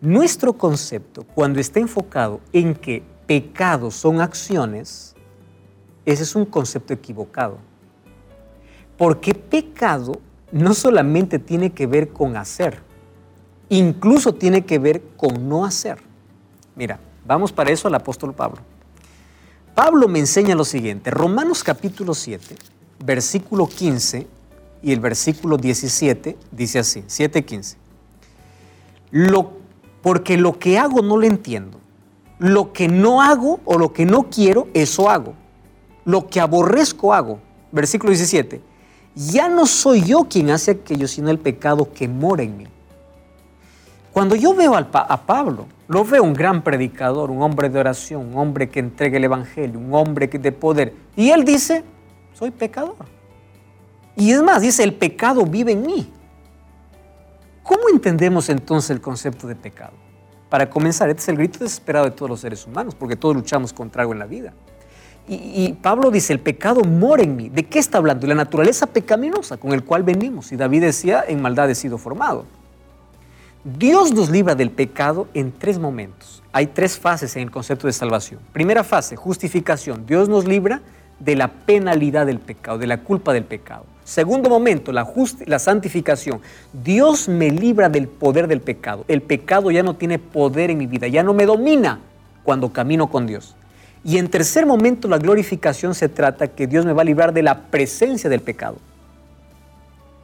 Nuestro 0.00 0.54
concepto, 0.54 1.24
cuando 1.34 1.60
está 1.60 1.78
enfocado 1.78 2.40
en 2.52 2.74
que 2.74 3.02
pecados 3.26 3.94
son 3.94 4.20
acciones, 4.20 5.14
ese 6.04 6.22
es 6.22 6.34
un 6.34 6.44
concepto 6.46 6.92
equivocado. 6.92 7.58
Porque 8.96 9.34
pecado 9.34 10.20
no 10.52 10.74
solamente 10.74 11.38
tiene 11.38 11.72
que 11.72 11.86
ver 11.86 12.10
con 12.10 12.36
hacer, 12.36 12.78
incluso 13.68 14.34
tiene 14.34 14.64
que 14.64 14.78
ver 14.78 15.02
con 15.16 15.48
no 15.48 15.64
hacer. 15.64 15.98
Mira, 16.76 17.00
vamos 17.26 17.52
para 17.52 17.72
eso 17.72 17.88
al 17.88 17.94
apóstol 17.94 18.34
Pablo. 18.34 18.58
Pablo 19.74 20.06
me 20.06 20.20
enseña 20.20 20.54
lo 20.54 20.64
siguiente, 20.64 21.10
Romanos 21.10 21.64
capítulo 21.64 22.14
7, 22.14 22.54
versículo 23.04 23.66
15 23.66 24.28
y 24.84 24.92
el 24.92 25.00
versículo 25.00 25.56
17 25.56 26.36
dice 26.52 26.78
así, 26.78 27.02
7:15. 27.08 27.76
Lo, 29.10 29.52
porque 30.02 30.36
lo 30.36 30.58
que 30.58 30.78
hago 30.78 31.02
no 31.02 31.16
lo 31.16 31.24
entiendo. 31.24 31.80
Lo 32.38 32.72
que 32.72 32.88
no 32.88 33.22
hago 33.22 33.60
o 33.64 33.78
lo 33.78 33.92
que 33.92 34.04
no 34.04 34.28
quiero, 34.28 34.68
eso 34.74 35.08
hago. 35.08 35.34
Lo 36.04 36.26
que 36.26 36.40
aborrezco 36.40 37.14
hago. 37.14 37.38
Versículo 37.72 38.10
17. 38.10 38.60
Ya 39.14 39.48
no 39.48 39.66
soy 39.66 40.02
yo 40.02 40.24
quien 40.24 40.50
hace 40.50 40.72
aquello, 40.72 41.06
sino 41.06 41.30
el 41.30 41.38
pecado 41.38 41.92
que 41.92 42.08
mora 42.08 42.42
en 42.42 42.56
mí. 42.56 42.66
Cuando 44.12 44.36
yo 44.36 44.54
veo 44.54 44.76
a 44.76 45.26
Pablo, 45.26 45.66
lo 45.88 46.04
veo 46.04 46.22
un 46.22 46.34
gran 46.34 46.62
predicador, 46.62 47.30
un 47.30 47.42
hombre 47.42 47.68
de 47.68 47.80
oración, 47.80 48.32
un 48.32 48.38
hombre 48.38 48.68
que 48.68 48.80
entrega 48.80 49.16
el 49.16 49.24
Evangelio, 49.24 49.78
un 49.78 49.92
hombre 49.92 50.28
de 50.28 50.52
poder. 50.52 50.94
Y 51.16 51.30
él 51.30 51.44
dice, 51.44 51.84
soy 52.32 52.50
pecador. 52.50 52.94
Y 54.16 54.30
es 54.30 54.42
más, 54.42 54.62
dice, 54.62 54.84
el 54.84 54.94
pecado 54.94 55.44
vive 55.44 55.72
en 55.72 55.82
mí. 55.82 56.12
¿Cómo 57.64 57.88
entendemos 57.92 58.48
entonces 58.48 58.90
el 58.90 59.00
concepto 59.00 59.46
de 59.46 59.56
pecado? 59.56 59.94
Para 60.48 60.70
comenzar, 60.70 61.08
este 61.08 61.22
es 61.22 61.28
el 61.28 61.36
grito 61.36 61.58
desesperado 61.58 62.04
de 62.04 62.12
todos 62.12 62.30
los 62.30 62.40
seres 62.40 62.64
humanos, 62.66 62.94
porque 62.94 63.16
todos 63.16 63.34
luchamos 63.34 63.72
contra 63.72 64.02
algo 64.02 64.12
en 64.12 64.20
la 64.20 64.26
vida. 64.26 64.52
Y, 65.26 65.72
Pablo 65.80 66.10
dice, 66.10 66.34
el 66.34 66.40
pecado 66.40 66.82
mora 66.82 67.22
en 67.22 67.34
mí. 67.34 67.48
¿De 67.48 67.64
qué 67.64 67.78
está 67.78 67.96
hablando? 67.96 68.26
La 68.26 68.34
naturaleza 68.34 68.86
pecaminosa 68.86 69.56
con 69.56 69.72
el 69.72 69.82
cual 69.82 70.02
venimos. 70.02 70.52
Y 70.52 70.56
David 70.56 70.82
decía, 70.82 71.24
en 71.26 71.40
maldad 71.40 71.70
he 71.70 71.74
sido 71.74 71.96
formado. 71.96 72.44
Dios 73.64 74.12
nos 74.12 74.28
libra 74.28 74.54
del 74.54 74.70
pecado 74.70 75.26
en 75.32 75.50
tres 75.50 75.78
momentos. 75.78 76.42
Hay 76.52 76.66
tres 76.66 76.98
fases 76.98 77.34
en 77.36 77.44
el 77.44 77.50
concepto 77.50 77.86
de 77.86 77.94
salvación. 77.94 78.40
Primera 78.52 78.84
fase, 78.84 79.16
justificación. 79.16 80.04
Dios 80.04 80.28
nos 80.28 80.46
libra 80.46 80.82
de 81.18 81.36
la 81.36 81.48
penalidad 81.48 82.26
del 82.26 82.40
pecado, 82.40 82.76
de 82.76 82.86
la 82.86 82.98
culpa 82.98 83.32
del 83.32 83.44
pecado. 83.44 83.86
Segundo 84.04 84.50
momento, 84.50 84.92
la, 84.92 85.10
la 85.46 85.58
santificación. 85.58 86.40
Dios 86.74 87.26
me 87.26 87.50
libra 87.50 87.88
del 87.88 88.08
poder 88.08 88.46
del 88.46 88.60
pecado. 88.60 89.06
El 89.08 89.22
pecado 89.22 89.70
ya 89.70 89.82
no 89.82 89.96
tiene 89.96 90.18
poder 90.18 90.70
en 90.70 90.76
mi 90.76 90.86
vida, 90.86 91.08
ya 91.08 91.22
no 91.22 91.32
me 91.32 91.46
domina 91.46 92.00
cuando 92.42 92.70
camino 92.70 93.08
con 93.08 93.26
Dios. 93.26 93.56
Y 94.04 94.18
en 94.18 94.28
tercer 94.28 94.66
momento, 94.66 95.08
la 95.08 95.16
glorificación 95.16 95.94
se 95.94 96.10
trata 96.10 96.48
que 96.48 96.66
Dios 96.66 96.84
me 96.84 96.92
va 96.92 97.00
a 97.00 97.06
librar 97.06 97.32
de 97.32 97.42
la 97.42 97.62
presencia 97.62 98.28
del 98.28 98.42
pecado. 98.42 98.76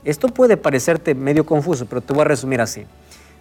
Esto 0.04 0.28
puede 0.28 0.58
parecerte 0.58 1.14
medio 1.14 1.46
confuso, 1.46 1.86
pero 1.86 2.02
te 2.02 2.12
voy 2.12 2.22
a 2.22 2.26
resumir 2.26 2.60
así. 2.60 2.84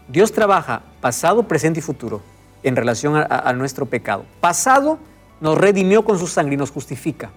Dios 0.08 0.32
trabaja 0.32 0.82
pasado, 1.02 1.44
presente 1.44 1.80
y 1.80 1.84
futuro 1.84 2.22
en 2.64 2.76
relación 2.76 3.16
a, 3.16 3.54
nuestro 3.54 3.86
pecado. 3.86 4.26
Pasado 4.42 4.98
nos 5.40 5.58
redimió 5.58 6.04
con 6.04 6.18
su 6.18 6.28
sangre 6.28 6.56
y 6.56 6.58
nos 6.58 6.72
justifica. 6.72 7.32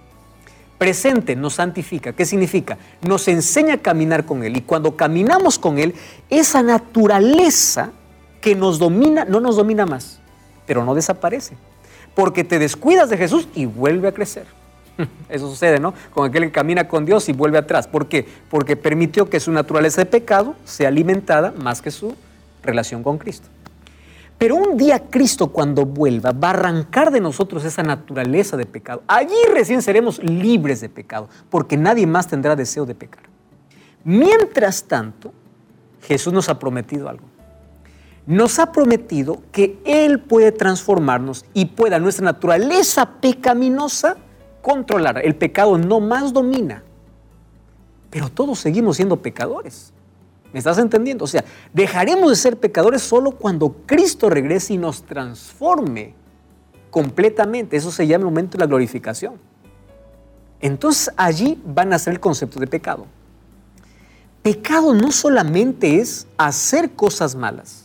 Presente 0.77 1.35
nos 1.35 1.55
santifica. 1.55 2.13
¿Qué 2.13 2.25
significa? 2.25 2.77
Nos 3.01 3.27
enseña 3.27 3.75
a 3.75 3.77
caminar 3.77 4.25
con 4.25 4.43
Él. 4.43 4.57
Y 4.57 4.61
cuando 4.61 4.97
caminamos 4.97 5.59
con 5.59 5.77
Él, 5.77 5.93
esa 6.29 6.63
naturaleza 6.63 7.91
que 8.41 8.55
nos 8.55 8.79
domina, 8.79 9.23
no 9.23 9.39
nos 9.39 9.55
domina 9.55 9.85
más, 9.85 10.19
pero 10.65 10.83
no 10.83 10.95
desaparece. 10.95 11.55
Porque 12.15 12.43
te 12.43 12.59
descuidas 12.59 13.09
de 13.09 13.17
Jesús 13.17 13.47
y 13.55 13.65
vuelve 13.65 14.07
a 14.07 14.11
crecer. 14.11 14.45
Eso 15.29 15.49
sucede, 15.49 15.79
¿no? 15.79 15.93
Con 16.13 16.27
aquel 16.27 16.43
que 16.43 16.51
camina 16.51 16.87
con 16.87 17.05
Dios 17.05 17.27
y 17.29 17.33
vuelve 17.33 17.57
atrás. 17.57 17.87
¿Por 17.87 18.07
qué? 18.07 18.27
Porque 18.49 18.75
permitió 18.75 19.29
que 19.29 19.39
su 19.39 19.51
naturaleza 19.51 20.01
de 20.01 20.05
pecado 20.05 20.55
sea 20.65 20.89
alimentada 20.89 21.53
más 21.57 21.81
que 21.81 21.91
su 21.91 22.15
relación 22.61 23.03
con 23.03 23.17
Cristo. 23.17 23.47
Pero 24.37 24.55
un 24.55 24.77
día 24.77 24.99
Cristo 25.09 25.47
cuando 25.47 25.85
vuelva 25.85 26.31
va 26.31 26.49
a 26.49 26.51
arrancar 26.51 27.11
de 27.11 27.21
nosotros 27.21 27.63
esa 27.65 27.83
naturaleza 27.83 28.57
de 28.57 28.65
pecado. 28.65 29.03
Allí 29.07 29.35
recién 29.53 29.81
seremos 29.81 30.21
libres 30.21 30.81
de 30.81 30.89
pecado, 30.89 31.29
porque 31.49 31.77
nadie 31.77 32.05
más 32.07 32.27
tendrá 32.27 32.55
deseo 32.55 32.85
de 32.85 32.95
pecar. 32.95 33.23
Mientras 34.03 34.83
tanto, 34.83 35.31
Jesús 36.01 36.33
nos 36.33 36.49
ha 36.49 36.59
prometido 36.59 37.07
algo. 37.07 37.32
Nos 38.25 38.59
ha 38.59 38.71
prometido 38.71 39.41
que 39.51 39.79
Él 39.83 40.19
puede 40.21 40.51
transformarnos 40.51 41.45
y 41.53 41.65
pueda 41.65 41.99
nuestra 41.99 42.25
naturaleza 42.25 43.19
pecaminosa 43.19 44.17
controlar. 44.61 45.19
El 45.23 45.35
pecado 45.35 45.77
no 45.77 45.99
más 45.99 46.31
domina. 46.31 46.83
Pero 48.09 48.29
todos 48.29 48.59
seguimos 48.59 48.95
siendo 48.95 49.21
pecadores. 49.21 49.91
¿Me 50.53 50.59
estás 50.59 50.77
entendiendo? 50.77 51.25
O 51.25 51.27
sea, 51.27 51.43
dejaremos 51.73 52.29
de 52.29 52.35
ser 52.35 52.57
pecadores 52.57 53.01
solo 53.01 53.31
cuando 53.31 53.75
Cristo 53.85 54.29
regrese 54.29 54.73
y 54.73 54.77
nos 54.77 55.03
transforme 55.03 56.13
completamente. 56.91 57.75
Eso 57.75 57.91
se 57.91 58.05
llama 58.05 58.21
el 58.21 58.25
momento 58.25 58.57
de 58.57 58.63
la 58.63 58.67
glorificación. 58.67 59.33
Entonces 60.61 61.11
allí 61.17 61.59
van 61.65 61.91
a 61.91 61.99
ser 61.99 62.13
el 62.13 62.19
concepto 62.19 62.59
de 62.59 62.67
pecado. 62.67 63.05
Pecado 64.43 64.93
no 64.93 65.11
solamente 65.11 65.99
es 65.99 66.27
hacer 66.37 66.91
cosas 66.91 67.35
malas, 67.35 67.82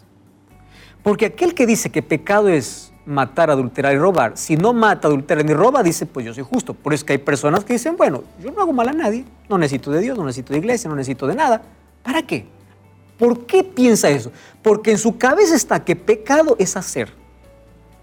porque 1.09 1.25
aquel 1.25 1.55
que 1.55 1.65
dice 1.65 1.89
que 1.89 2.03
pecado 2.03 2.51
es 2.51 2.93
matar, 3.07 3.51
adulterar 3.51 3.95
y 3.95 3.99
robar, 3.99 4.37
si 4.37 4.59
no 4.59 4.75
mata, 4.75 5.09
adultera 5.09 5.43
ni 5.43 5.55
roba, 5.55 5.83
dice, 5.83 6.05
pues 6.05 6.27
yo 6.27 6.35
soy 6.35 6.45
justo. 6.45 6.75
Por 6.75 6.93
eso 6.93 7.07
que 7.07 7.15
hay 7.15 7.19
personas 7.19 7.65
que 7.65 7.73
dicen, 7.73 7.97
bueno, 7.97 8.25
yo 8.43 8.51
no 8.51 8.61
hago 8.61 8.75
mal 8.75 8.91
a 8.91 8.93
nadie, 8.93 9.25
no 9.49 9.57
necesito 9.57 9.91
de 9.91 10.03
Dios, 10.03 10.19
no 10.19 10.27
necesito 10.27 10.53
de 10.53 10.59
iglesia, 10.59 10.91
no 10.91 10.95
necesito 10.95 11.27
de 11.27 11.35
nada. 11.35 11.63
¿Para 12.03 12.21
qué? 12.21 12.45
¿Por 13.19 13.47
qué 13.47 13.65
piensa 13.65 14.11
eso? 14.11 14.31
Porque 14.63 14.91
en 14.91 14.99
su 14.99 15.17
cabeza 15.17 15.57
está 15.57 15.83
que 15.83 15.97
pecado 15.97 16.57
es 16.59 16.77
hacer. 16.77 17.11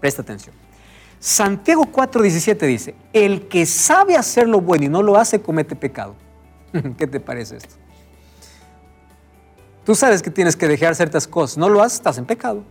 Presta 0.00 0.22
atención. 0.22 0.56
Santiago 1.20 1.84
4:17 1.84 2.66
dice, 2.66 2.96
el 3.12 3.46
que 3.46 3.66
sabe 3.66 4.16
hacer 4.16 4.48
lo 4.48 4.60
bueno 4.60 4.86
y 4.86 4.88
no 4.88 5.04
lo 5.04 5.16
hace, 5.16 5.40
comete 5.40 5.76
pecado. 5.76 6.16
¿Qué 6.98 7.06
te 7.06 7.20
parece 7.20 7.58
esto? 7.58 7.76
Tú 9.84 9.94
sabes 9.94 10.22
que 10.24 10.30
tienes 10.32 10.56
que 10.56 10.66
dejar 10.66 10.96
ciertas 10.96 11.28
cosas, 11.28 11.56
no 11.56 11.68
lo 11.68 11.80
haces, 11.80 11.98
estás 11.98 12.18
en 12.18 12.24
pecado. 12.24 12.64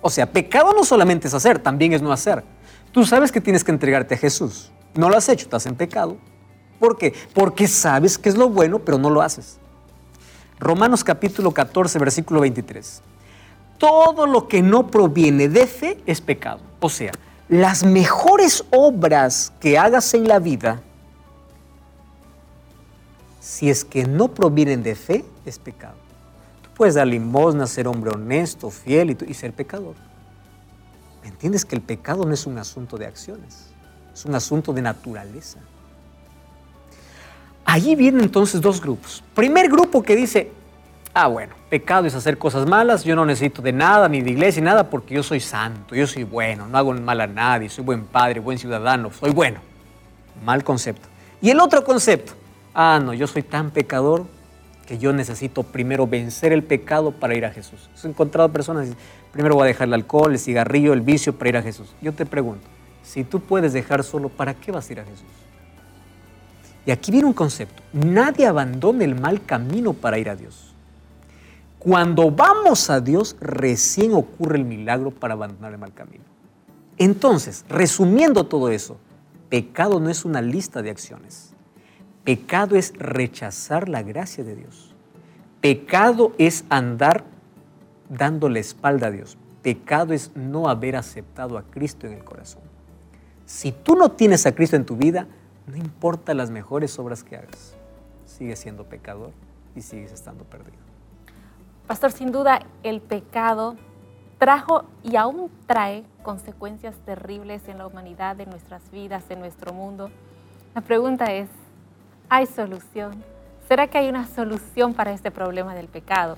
O 0.00 0.10
sea, 0.10 0.30
pecado 0.30 0.72
no 0.72 0.84
solamente 0.84 1.28
es 1.28 1.34
hacer, 1.34 1.58
también 1.58 1.92
es 1.92 2.02
no 2.02 2.12
hacer. 2.12 2.44
Tú 2.92 3.04
sabes 3.04 3.32
que 3.32 3.40
tienes 3.40 3.64
que 3.64 3.70
entregarte 3.70 4.14
a 4.14 4.18
Jesús. 4.18 4.70
No 4.94 5.08
lo 5.08 5.16
has 5.16 5.28
hecho, 5.28 5.44
estás 5.44 5.66
en 5.66 5.74
pecado. 5.74 6.16
¿Por 6.78 6.96
qué? 6.96 7.12
Porque 7.34 7.66
sabes 7.66 8.18
que 8.18 8.28
es 8.28 8.36
lo 8.36 8.48
bueno, 8.48 8.78
pero 8.78 8.98
no 8.98 9.10
lo 9.10 9.20
haces. 9.20 9.58
Romanos 10.58 11.04
capítulo 11.04 11.52
14, 11.52 11.98
versículo 11.98 12.40
23. 12.40 13.02
Todo 13.78 14.26
lo 14.26 14.48
que 14.48 14.62
no 14.62 14.88
proviene 14.88 15.48
de 15.48 15.66
fe 15.66 16.00
es 16.06 16.20
pecado. 16.20 16.60
O 16.80 16.88
sea, 16.88 17.12
las 17.48 17.84
mejores 17.84 18.64
obras 18.70 19.52
que 19.60 19.78
hagas 19.78 20.14
en 20.14 20.26
la 20.26 20.38
vida, 20.38 20.82
si 23.40 23.70
es 23.70 23.84
que 23.84 24.04
no 24.04 24.28
provienen 24.28 24.82
de 24.82 24.94
fe, 24.94 25.24
es 25.46 25.58
pecado. 25.58 25.97
Puedes 26.78 26.94
dar 26.94 27.06
limosna, 27.06 27.66
ser 27.66 27.88
hombre 27.88 28.12
honesto, 28.14 28.70
fiel 28.70 29.10
y, 29.10 29.18
y 29.30 29.34
ser 29.34 29.52
pecador. 29.52 29.96
¿Entiendes 31.24 31.64
que 31.64 31.74
el 31.74 31.82
pecado 31.82 32.24
no 32.24 32.32
es 32.32 32.46
un 32.46 32.56
asunto 32.56 32.96
de 32.96 33.04
acciones? 33.04 33.66
Es 34.14 34.24
un 34.24 34.34
asunto 34.34 34.72
de 34.72 34.80
naturaleza. 34.80 35.58
Allí 37.64 37.96
vienen 37.96 38.22
entonces 38.22 38.60
dos 38.60 38.80
grupos. 38.80 39.22
Primer 39.34 39.68
grupo 39.68 40.02
que 40.02 40.14
dice, 40.14 40.52
ah, 41.12 41.26
bueno, 41.26 41.54
pecado 41.68 42.06
es 42.06 42.14
hacer 42.14 42.38
cosas 42.38 42.66
malas, 42.66 43.02
yo 43.04 43.16
no 43.16 43.26
necesito 43.26 43.60
de 43.60 43.72
nada, 43.72 44.08
ni 44.08 44.22
de 44.22 44.30
iglesia, 44.30 44.62
ni 44.62 44.66
nada, 44.66 44.88
porque 44.88 45.14
yo 45.14 45.22
soy 45.22 45.40
santo, 45.40 45.96
yo 45.96 46.06
soy 46.06 46.22
bueno, 46.22 46.68
no 46.68 46.78
hago 46.78 46.94
mal 46.94 47.20
a 47.20 47.26
nadie, 47.26 47.68
soy 47.68 47.84
buen 47.84 48.04
padre, 48.04 48.40
buen 48.40 48.56
ciudadano, 48.56 49.12
soy 49.12 49.32
bueno. 49.32 49.60
Mal 50.44 50.62
concepto. 50.62 51.08
Y 51.42 51.50
el 51.50 51.58
otro 51.58 51.82
concepto, 51.82 52.34
ah, 52.72 53.00
no, 53.02 53.12
yo 53.12 53.26
soy 53.26 53.42
tan 53.42 53.70
pecador 53.70 54.26
que 54.88 54.96
yo 54.96 55.12
necesito 55.12 55.64
primero 55.64 56.06
vencer 56.06 56.50
el 56.50 56.64
pecado 56.64 57.10
para 57.10 57.36
ir 57.36 57.44
a 57.44 57.50
Jesús. 57.50 57.90
He 58.02 58.08
encontrado 58.08 58.50
personas 58.50 58.84
que 58.84 58.88
dicen, 58.88 59.04
primero 59.32 59.54
voy 59.54 59.64
a 59.64 59.66
dejar 59.66 59.86
el 59.86 59.92
alcohol, 59.92 60.32
el 60.32 60.38
cigarrillo, 60.38 60.94
el 60.94 61.02
vicio 61.02 61.36
para 61.36 61.50
ir 61.50 61.56
a 61.58 61.62
Jesús. 61.62 61.94
Yo 62.00 62.14
te 62.14 62.24
pregunto, 62.24 62.66
si 63.02 63.22
tú 63.22 63.38
puedes 63.38 63.74
dejar 63.74 64.02
solo, 64.02 64.30
¿para 64.30 64.54
qué 64.54 64.72
vas 64.72 64.88
a 64.88 64.92
ir 64.94 65.00
a 65.00 65.04
Jesús? 65.04 65.26
Y 66.86 66.90
aquí 66.90 67.12
viene 67.12 67.26
un 67.26 67.34
concepto. 67.34 67.82
Nadie 67.92 68.46
abandona 68.46 69.04
el 69.04 69.14
mal 69.14 69.44
camino 69.44 69.92
para 69.92 70.18
ir 70.18 70.30
a 70.30 70.36
Dios. 70.36 70.72
Cuando 71.78 72.30
vamos 72.30 72.88
a 72.88 73.02
Dios, 73.02 73.36
recién 73.42 74.14
ocurre 74.14 74.56
el 74.56 74.64
milagro 74.64 75.10
para 75.10 75.34
abandonar 75.34 75.74
el 75.74 75.78
mal 75.78 75.92
camino. 75.92 76.24
Entonces, 76.96 77.66
resumiendo 77.68 78.44
todo 78.44 78.70
eso, 78.70 78.96
pecado 79.50 80.00
no 80.00 80.08
es 80.08 80.24
una 80.24 80.40
lista 80.40 80.80
de 80.80 80.88
acciones. 80.88 81.52
Pecado 82.28 82.76
es 82.76 82.92
rechazar 82.98 83.88
la 83.88 84.02
gracia 84.02 84.44
de 84.44 84.54
Dios. 84.54 84.94
Pecado 85.62 86.34
es 86.36 86.66
andar 86.68 87.24
dando 88.10 88.50
la 88.50 88.58
espalda 88.58 89.06
a 89.06 89.10
Dios. 89.10 89.38
Pecado 89.62 90.12
es 90.12 90.36
no 90.36 90.68
haber 90.68 90.96
aceptado 90.96 91.56
a 91.56 91.62
Cristo 91.62 92.06
en 92.06 92.12
el 92.12 92.24
corazón. 92.24 92.60
Si 93.46 93.72
tú 93.72 93.96
no 93.96 94.10
tienes 94.10 94.44
a 94.44 94.54
Cristo 94.54 94.76
en 94.76 94.84
tu 94.84 94.94
vida, 94.94 95.26
no 95.66 95.78
importa 95.78 96.34
las 96.34 96.50
mejores 96.50 96.98
obras 96.98 97.24
que 97.24 97.34
hagas, 97.34 97.74
sigues 98.26 98.58
siendo 98.58 98.84
pecador 98.84 99.30
y 99.74 99.80
sigues 99.80 100.12
estando 100.12 100.44
perdido. 100.44 100.76
Pastor, 101.86 102.12
sin 102.12 102.30
duda 102.30 102.60
el 102.82 103.00
pecado 103.00 103.76
trajo 104.36 104.84
y 105.02 105.16
aún 105.16 105.50
trae 105.66 106.04
consecuencias 106.22 106.94
terribles 107.06 107.68
en 107.68 107.78
la 107.78 107.86
humanidad, 107.86 108.38
en 108.38 108.50
nuestras 108.50 108.90
vidas, 108.90 109.24
en 109.30 109.40
nuestro 109.40 109.72
mundo. 109.72 110.10
La 110.74 110.82
pregunta 110.82 111.32
es, 111.32 111.48
¿hay 112.28 112.46
solución? 112.46 113.24
¿Será 113.68 113.86
que 113.86 113.98
hay 113.98 114.08
una 114.08 114.26
solución 114.26 114.94
para 114.94 115.12
este 115.12 115.30
problema 115.30 115.74
del 115.74 115.88
pecado? 115.88 116.36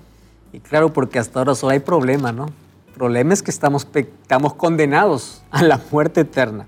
Y 0.52 0.60
claro, 0.60 0.92
porque 0.92 1.18
hasta 1.18 1.38
ahora 1.38 1.54
solo 1.54 1.72
hay 1.72 1.80
problema, 1.80 2.32
¿no? 2.32 2.46
El 2.88 2.94
problema 2.94 3.32
es 3.34 3.42
que 3.42 3.50
estamos, 3.50 3.86
estamos 3.94 4.54
condenados 4.54 5.42
a 5.50 5.62
la 5.62 5.80
muerte 5.90 6.22
eterna. 6.22 6.66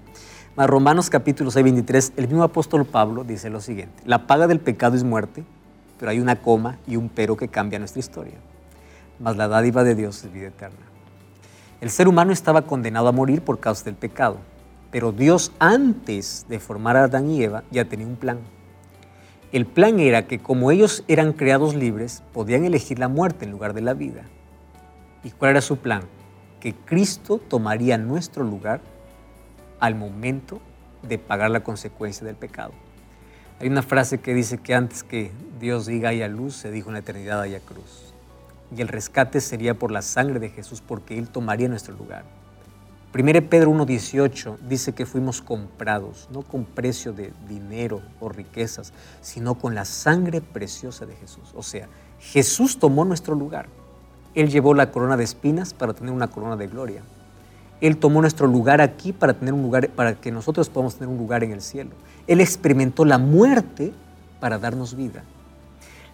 Mas 0.54 0.68
Romanos 0.68 1.08
capítulo 1.10 1.50
6, 1.50 1.64
23, 1.64 2.12
el 2.16 2.28
mismo 2.28 2.42
apóstol 2.42 2.84
Pablo 2.84 3.24
dice 3.24 3.48
lo 3.48 3.60
siguiente, 3.60 4.02
la 4.04 4.26
paga 4.26 4.46
del 4.46 4.60
pecado 4.60 4.96
es 4.96 5.02
muerte, 5.02 5.44
pero 5.98 6.10
hay 6.10 6.20
una 6.20 6.36
coma 6.36 6.78
y 6.86 6.96
un 6.96 7.08
pero 7.08 7.36
que 7.36 7.48
cambia 7.48 7.78
nuestra 7.78 8.00
historia. 8.00 8.34
Mas 9.18 9.36
la 9.36 9.48
dádiva 9.48 9.82
de 9.82 9.94
Dios 9.94 10.22
es 10.24 10.32
vida 10.32 10.48
eterna. 10.48 10.84
El 11.80 11.90
ser 11.90 12.06
humano 12.06 12.32
estaba 12.32 12.62
condenado 12.62 13.08
a 13.08 13.12
morir 13.12 13.42
por 13.42 13.60
causa 13.60 13.84
del 13.84 13.94
pecado, 13.94 14.38
pero 14.90 15.10
Dios 15.10 15.52
antes 15.58 16.46
de 16.48 16.60
formar 16.60 16.96
a 16.96 17.04
Adán 17.04 17.30
y 17.30 17.42
Eva 17.42 17.64
ya 17.70 17.86
tenía 17.86 18.06
un 18.06 18.16
plan. 18.16 18.38
El 19.52 19.66
plan 19.66 20.00
era 20.00 20.26
que 20.26 20.38
como 20.38 20.70
ellos 20.70 21.04
eran 21.08 21.34
creados 21.34 21.74
libres, 21.74 22.22
podían 22.32 22.64
elegir 22.64 22.98
la 22.98 23.08
muerte 23.08 23.44
en 23.44 23.50
lugar 23.50 23.74
de 23.74 23.82
la 23.82 23.92
vida. 23.92 24.22
¿Y 25.22 25.30
cuál 25.30 25.50
era 25.50 25.60
su 25.60 25.76
plan? 25.76 26.04
Que 26.58 26.74
Cristo 26.74 27.36
tomaría 27.36 27.98
nuestro 27.98 28.44
lugar 28.44 28.80
al 29.78 29.94
momento 29.94 30.62
de 31.02 31.18
pagar 31.18 31.50
la 31.50 31.62
consecuencia 31.62 32.26
del 32.26 32.36
pecado. 32.36 32.72
Hay 33.60 33.68
una 33.68 33.82
frase 33.82 34.20
que 34.20 34.32
dice 34.32 34.56
que 34.56 34.74
antes 34.74 35.02
que 35.02 35.30
Dios 35.60 35.84
diga 35.84 36.08
haya 36.08 36.28
luz, 36.28 36.56
se 36.56 36.70
dijo 36.70 36.88
en 36.88 36.94
la 36.94 37.00
eternidad 37.00 37.42
haya 37.42 37.60
cruz. 37.60 38.14
y 38.74 38.80
el 38.80 38.88
rescate 38.88 39.42
sería 39.42 39.74
por 39.74 39.90
la 39.90 40.00
sangre 40.00 40.40
de 40.40 40.48
Jesús 40.48 40.80
porque 40.80 41.18
Él 41.18 41.28
tomaría 41.28 41.68
nuestro 41.68 41.94
lugar. 41.94 42.24
1 43.14 43.42
Pedro 43.50 43.70
1.18 43.72 44.56
dice 44.60 44.94
que 44.94 45.04
fuimos 45.04 45.42
comprados, 45.42 46.28
no 46.32 46.40
con 46.40 46.64
precio 46.64 47.12
de 47.12 47.30
dinero 47.46 48.00
o 48.20 48.30
riquezas, 48.30 48.94
sino 49.20 49.54
con 49.56 49.74
la 49.74 49.84
sangre 49.84 50.40
preciosa 50.40 51.04
de 51.04 51.14
Jesús. 51.16 51.52
O 51.54 51.62
sea, 51.62 51.88
Jesús 52.18 52.78
tomó 52.78 53.04
nuestro 53.04 53.34
lugar. 53.34 53.68
Él 54.34 54.48
llevó 54.48 54.72
la 54.72 54.90
corona 54.90 55.18
de 55.18 55.24
espinas 55.24 55.74
para 55.74 55.92
tener 55.92 56.10
una 56.10 56.28
corona 56.28 56.56
de 56.56 56.68
gloria. 56.68 57.02
Él 57.82 57.98
tomó 57.98 58.22
nuestro 58.22 58.46
lugar 58.46 58.80
aquí 58.80 59.12
para 59.12 59.34
tener 59.34 59.52
un 59.52 59.60
lugar, 59.60 59.90
para 59.90 60.14
que 60.14 60.32
nosotros 60.32 60.70
podamos 60.70 60.94
tener 60.94 61.08
un 61.08 61.18
lugar 61.18 61.44
en 61.44 61.52
el 61.52 61.60
cielo. 61.60 61.90
Él 62.26 62.40
experimentó 62.40 63.04
la 63.04 63.18
muerte 63.18 63.92
para 64.40 64.58
darnos 64.58 64.96
vida. 64.96 65.22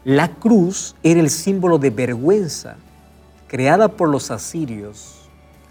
La 0.05 0.35
cruz 0.35 0.97
era 1.05 1.21
el 1.21 1.31
símbolo 1.31 1.79
de 1.79 1.91
vergüenza 1.91 2.77
creada 3.47 3.87
por 3.87 4.09
los 4.09 4.33
asirios 4.33 5.28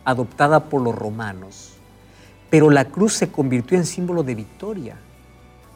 adoptada 0.08 0.70
por 0.70 0.82
los 0.82 0.96
romanos. 0.96 1.74
Pero 2.50 2.70
la 2.70 2.86
cruz 2.86 3.14
se 3.14 3.28
convirtió 3.28 3.78
en 3.78 3.86
símbolo 3.86 4.24
de 4.24 4.36
victoria, 4.36 4.96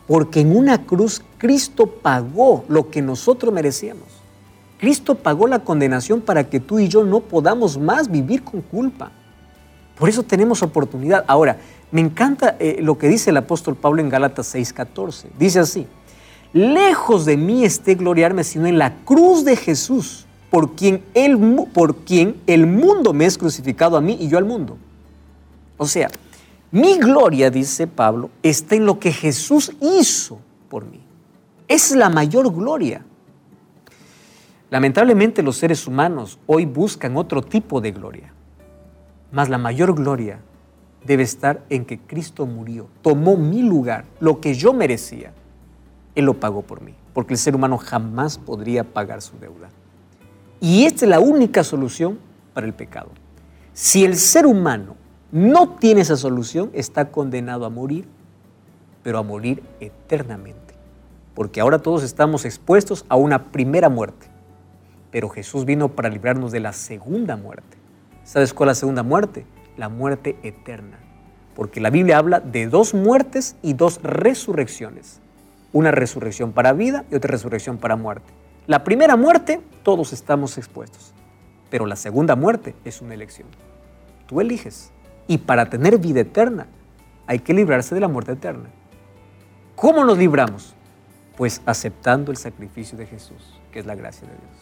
porque 0.08 0.40
en 0.40 0.56
una 0.56 0.86
cruz 0.86 1.22
Cristo 1.38 1.86
pagó 1.86 2.64
lo 2.70 2.90
que 2.90 3.02
nosotros 3.02 3.54
merecíamos. 3.54 4.08
Cristo 4.80 5.16
pagó 5.16 5.48
la 5.48 5.60
condenación 5.60 6.22
para 6.22 6.50
que 6.50 6.62
tú 6.62 6.80
y 6.80 6.88
yo 6.88 7.04
no 7.04 7.20
podamos 7.20 7.78
más 7.78 8.10
vivir 8.10 8.42
con 8.42 8.62
culpa. 8.62 9.12
Por 10.00 10.08
eso 10.08 10.24
tenemos 10.24 10.64
oportunidad. 10.64 11.26
Ahora, 11.28 11.58
me 11.92 12.00
encanta 12.00 12.56
eh, 12.58 12.78
lo 12.82 12.98
que 12.98 13.10
dice 13.10 13.32
el 13.32 13.38
apóstol 13.38 13.76
Pablo 13.76 14.02
en 14.02 14.08
Gálatas 14.08 14.56
6:14. 14.56 15.26
Dice 15.38 15.60
así, 15.60 15.88
lejos 16.54 17.26
de 17.26 17.36
mí 17.36 17.66
esté 17.66 17.96
gloriarme, 17.96 18.46
sino 18.46 18.66
en 18.66 18.78
la 18.78 18.96
cruz 19.04 19.44
de 19.44 19.58
Jesús 19.58 20.26
por 20.52 20.76
quien, 20.76 21.04
el, 21.14 21.40
por 21.74 21.96
quien 22.04 22.40
el 22.46 22.68
mundo 22.68 23.14
me 23.14 23.26
es 23.26 23.38
crucificado 23.38 23.96
a 23.96 24.02
mí 24.02 24.18
y 24.20 24.28
yo 24.28 24.38
al 24.38 24.46
mundo. 24.46 24.78
O 25.78 25.88
sea, 25.88 26.12
mi 26.72 27.00
gloria, 27.00 27.50
dice 27.50 27.88
Pablo, 27.88 28.30
está 28.44 28.76
en 28.76 28.86
lo 28.86 29.00
que 29.00 29.14
Jesús 29.14 29.72
hizo 29.82 30.40
por 30.70 30.86
mí. 30.86 31.00
Es 31.70 31.96
la 31.96 32.10
mayor 32.10 32.54
gloria. 32.54 33.06
Lamentablemente 34.70 35.42
los 35.42 35.56
seres 35.56 35.88
humanos 35.88 36.38
hoy 36.48 36.66
buscan 36.66 37.16
otro 37.16 37.42
tipo 37.42 37.80
de 37.80 37.92
gloria, 37.92 38.34
mas 39.32 39.50
la 39.50 39.58
mayor 39.58 39.96
gloria 39.96 40.40
debe 41.06 41.24
estar 41.24 41.64
en 41.70 41.86
que 41.86 41.98
Cristo 41.98 42.46
murió, 42.46 42.88
tomó 43.02 43.38
mi 43.38 43.64
lugar, 43.64 44.06
lo 44.20 44.42
que 44.42 44.54
yo 44.54 44.74
merecía. 44.74 45.34
Él 46.14 46.26
lo 46.26 46.40
pagó 46.40 46.62
por 46.62 46.82
mí, 46.82 46.94
porque 47.14 47.34
el 47.34 47.40
ser 47.40 47.56
humano 47.56 47.78
jamás 47.78 48.38
podría 48.38 48.84
pagar 48.84 49.22
su 49.22 49.38
deuda. 49.40 49.70
Y 50.64 50.86
esta 50.86 51.06
es 51.06 51.10
la 51.10 51.20
única 51.20 51.64
solución 51.64 52.20
para 52.54 52.68
el 52.68 52.74
pecado. 52.74 53.10
Si 53.74 54.06
el 54.06 54.16
ser 54.16 54.46
humano 54.46 54.96
no 55.32 55.70
tiene 55.78 56.02
esa 56.02 56.16
solución, 56.16 56.70
está 56.74 57.10
condenado 57.10 57.66
a 57.66 57.70
morir, 57.70 58.06
pero 59.02 59.18
a 59.18 59.24
morir 59.24 59.64
eternamente. 59.80 60.76
Porque 61.34 61.62
ahora 61.62 61.80
todos 61.80 62.04
estamos 62.04 62.46
expuestos 62.46 63.06
a 63.10 63.16
una 63.16 63.52
primera 63.52 63.90
muerte. 63.90 64.28
Pero 65.10 65.30
Jesús 65.30 65.66
vino 65.66 65.90
para 65.90 66.10
librarnos 66.10 66.52
de 66.52 66.60
la 66.60 66.74
segunda 66.74 67.36
muerte. 67.38 67.78
¿Sabes 68.24 68.54
cuál 68.54 68.70
es 68.70 68.78
la 68.78 68.80
segunda 68.82 69.04
muerte? 69.04 69.48
La 69.78 69.90
muerte 69.90 70.38
eterna. 70.44 71.00
Porque 71.56 71.82
la 71.82 71.90
Biblia 71.90 72.20
habla 72.20 72.40
de 72.40 72.68
dos 72.68 72.94
muertes 72.94 73.56
y 73.64 73.74
dos 73.74 74.00
resurrecciones. 74.04 75.22
Una 75.74 75.90
resurrección 75.90 76.52
para 76.52 76.74
vida 76.74 77.04
y 77.10 77.16
otra 77.16 77.32
resurrección 77.32 77.78
para 77.78 77.96
muerte. 77.96 78.41
La 78.72 78.86
primera 78.86 79.18
muerte, 79.18 79.60
todos 79.84 80.14
estamos 80.14 80.58
expuestos, 80.58 81.12
pero 81.70 81.86
la 81.86 81.98
segunda 81.98 82.38
muerte 82.38 82.74
es 82.86 83.02
una 83.02 83.14
elección. 83.14 83.50
Tú 84.28 84.40
eliges. 84.40 84.94
Y 85.28 85.40
para 85.40 85.66
tener 85.66 85.98
vida 85.98 86.22
eterna, 86.22 86.68
hay 87.28 87.40
que 87.40 87.54
librarse 87.54 87.94
de 87.94 88.00
la 88.00 88.08
muerte 88.08 88.32
eterna. 88.32 88.70
¿Cómo 89.76 90.06
nos 90.06 90.18
libramos? 90.18 90.74
Pues 91.36 91.62
aceptando 91.66 92.32
el 92.32 92.38
sacrificio 92.38 92.98
de 92.98 93.08
Jesús, 93.08 93.60
que 93.74 93.80
es 93.80 93.86
la 93.86 93.96
gracia 93.96 94.26
de 94.26 94.36
Dios. 94.36 94.58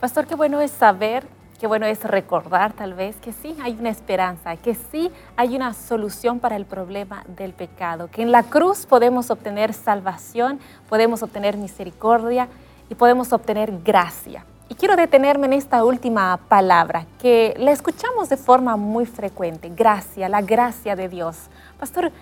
Pastor, 0.00 0.26
qué 0.26 0.34
bueno 0.34 0.60
es 0.60 0.72
saber, 0.72 1.24
qué 1.60 1.68
bueno 1.68 1.86
es 1.86 2.02
recordar 2.02 2.72
tal 2.72 2.94
vez 2.94 3.14
que 3.18 3.32
sí 3.32 3.56
hay 3.62 3.76
una 3.78 3.90
esperanza, 3.90 4.56
que 4.56 4.74
sí 4.74 5.12
hay 5.36 5.54
una 5.54 5.74
solución 5.74 6.40
para 6.40 6.56
el 6.56 6.66
problema 6.66 7.22
del 7.28 7.52
pecado, 7.52 8.10
que 8.10 8.22
en 8.22 8.32
la 8.32 8.42
cruz 8.42 8.84
podemos 8.84 9.30
obtener 9.30 9.74
salvación, 9.74 10.58
podemos 10.88 11.22
obtener 11.22 11.56
misericordia 11.56 12.48
y 12.92 12.94
podemos 12.94 13.32
obtener 13.32 13.72
gracia. 13.82 14.44
Y 14.68 14.74
quiero 14.74 14.96
detenerme 14.96 15.46
en 15.46 15.54
esta 15.54 15.82
última 15.82 16.36
palabra 16.36 17.06
que 17.18 17.54
la 17.58 17.72
escuchamos 17.72 18.28
de 18.28 18.36
forma 18.36 18.76
muy 18.76 19.06
frecuente, 19.06 19.70
gracia, 19.74 20.28
la 20.28 20.42
gracia 20.42 20.94
de 20.94 21.08
Dios. 21.08 21.48
Pastor, 21.80 22.12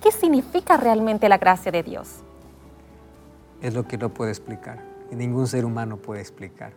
¿qué 0.00 0.12
significa 0.12 0.76
realmente 0.76 1.28
la 1.28 1.38
gracia 1.38 1.72
de 1.72 1.82
Dios? 1.82 2.20
Es 3.60 3.74
lo 3.74 3.82
que 3.82 3.98
no 3.98 4.10
puede 4.10 4.30
explicar 4.30 4.78
y 5.10 5.16
ningún 5.16 5.48
ser 5.48 5.64
humano 5.64 5.96
puede 5.96 6.20
explicar. 6.20 6.72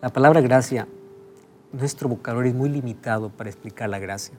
La 0.00 0.10
palabra 0.10 0.40
gracia, 0.40 0.86
nuestro 1.72 2.08
vocabulario 2.08 2.52
es 2.52 2.56
muy 2.56 2.68
limitado 2.68 3.30
para 3.30 3.50
explicar 3.50 3.88
la 3.88 3.98
gracia, 3.98 4.36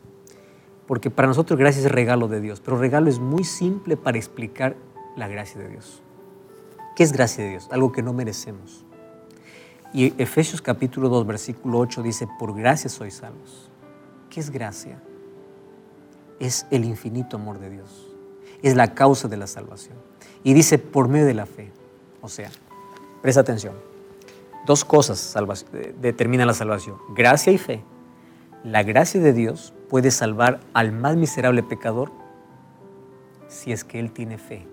porque 0.87 1.11
para 1.11 1.27
nosotros 1.27 1.59
gracia 1.59 1.81
es 1.81 1.91
regalo 1.91 2.29
de 2.29 2.39
Dios, 2.39 2.61
pero 2.61 2.77
regalo 2.77 3.09
es 3.09 3.19
muy 3.19 3.43
simple 3.43 3.97
para 3.97 4.17
explicar 4.17 4.77
la 5.17 5.27
gracia 5.27 5.59
de 5.59 5.67
Dios. 5.67 6.01
¿Qué 6.97 7.03
es 7.03 7.13
gracia 7.13 7.43
de 7.43 7.51
Dios? 7.51 7.67
Algo 7.69 7.91
que 7.91 8.01
no 8.01 8.11
merecemos. 8.11 8.83
Y 9.93 10.19
Efesios 10.19 10.63
capítulo 10.63 11.09
2, 11.09 11.27
versículo 11.27 11.77
8 11.77 12.01
dice, 12.01 12.27
por 12.39 12.57
gracia 12.57 12.89
sois 12.89 13.13
salvos. 13.13 13.69
¿Qué 14.31 14.39
es 14.39 14.49
gracia? 14.49 14.99
Es 16.39 16.65
el 16.71 16.85
infinito 16.85 17.37
amor 17.37 17.59
de 17.59 17.69
Dios. 17.69 18.07
Es 18.63 18.75
la 18.75 18.95
causa 18.95 19.27
de 19.27 19.37
la 19.37 19.45
salvación. 19.45 19.95
Y 20.43 20.55
dice, 20.55 20.79
por 20.79 21.07
medio 21.07 21.27
de 21.27 21.35
la 21.35 21.45
fe. 21.45 21.71
O 22.21 22.29
sea, 22.29 22.49
presta 23.21 23.41
atención. 23.41 23.75
Dos 24.65 24.83
cosas 24.83 25.35
determinan 26.01 26.47
la 26.47 26.55
salvación. 26.55 26.97
Gracia 27.15 27.53
y 27.53 27.59
fe. 27.59 27.83
La 28.63 28.81
gracia 28.81 29.21
de 29.21 29.33
Dios 29.33 29.71
puede 29.87 30.09
salvar 30.09 30.61
al 30.73 30.93
más 30.93 31.15
miserable 31.15 31.61
pecador 31.61 32.11
si 33.49 33.71
es 33.71 33.83
que 33.83 33.99
él 33.99 34.11
tiene 34.11 34.39
fe. 34.39 34.65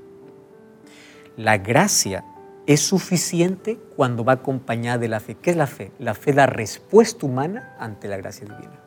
La 1.37 1.59
gracia 1.59 2.25
es 2.67 2.81
suficiente 2.81 3.79
cuando 3.97 4.25
va 4.25 4.35
acompañada 4.35 4.99
de 4.99 5.09
la 5.09 5.21
fe. 5.21 5.35
¿Qué 5.35 5.51
es 5.51 5.57
la 5.57 5.67
fe? 5.67 5.91
La 5.99 6.15
fe 6.15 6.33
la 6.33 6.47
respuesta 6.47 7.27
humana 7.27 7.75
ante 7.79 8.09
la 8.09 8.17
gracia 8.17 8.47
divina. 8.47 8.81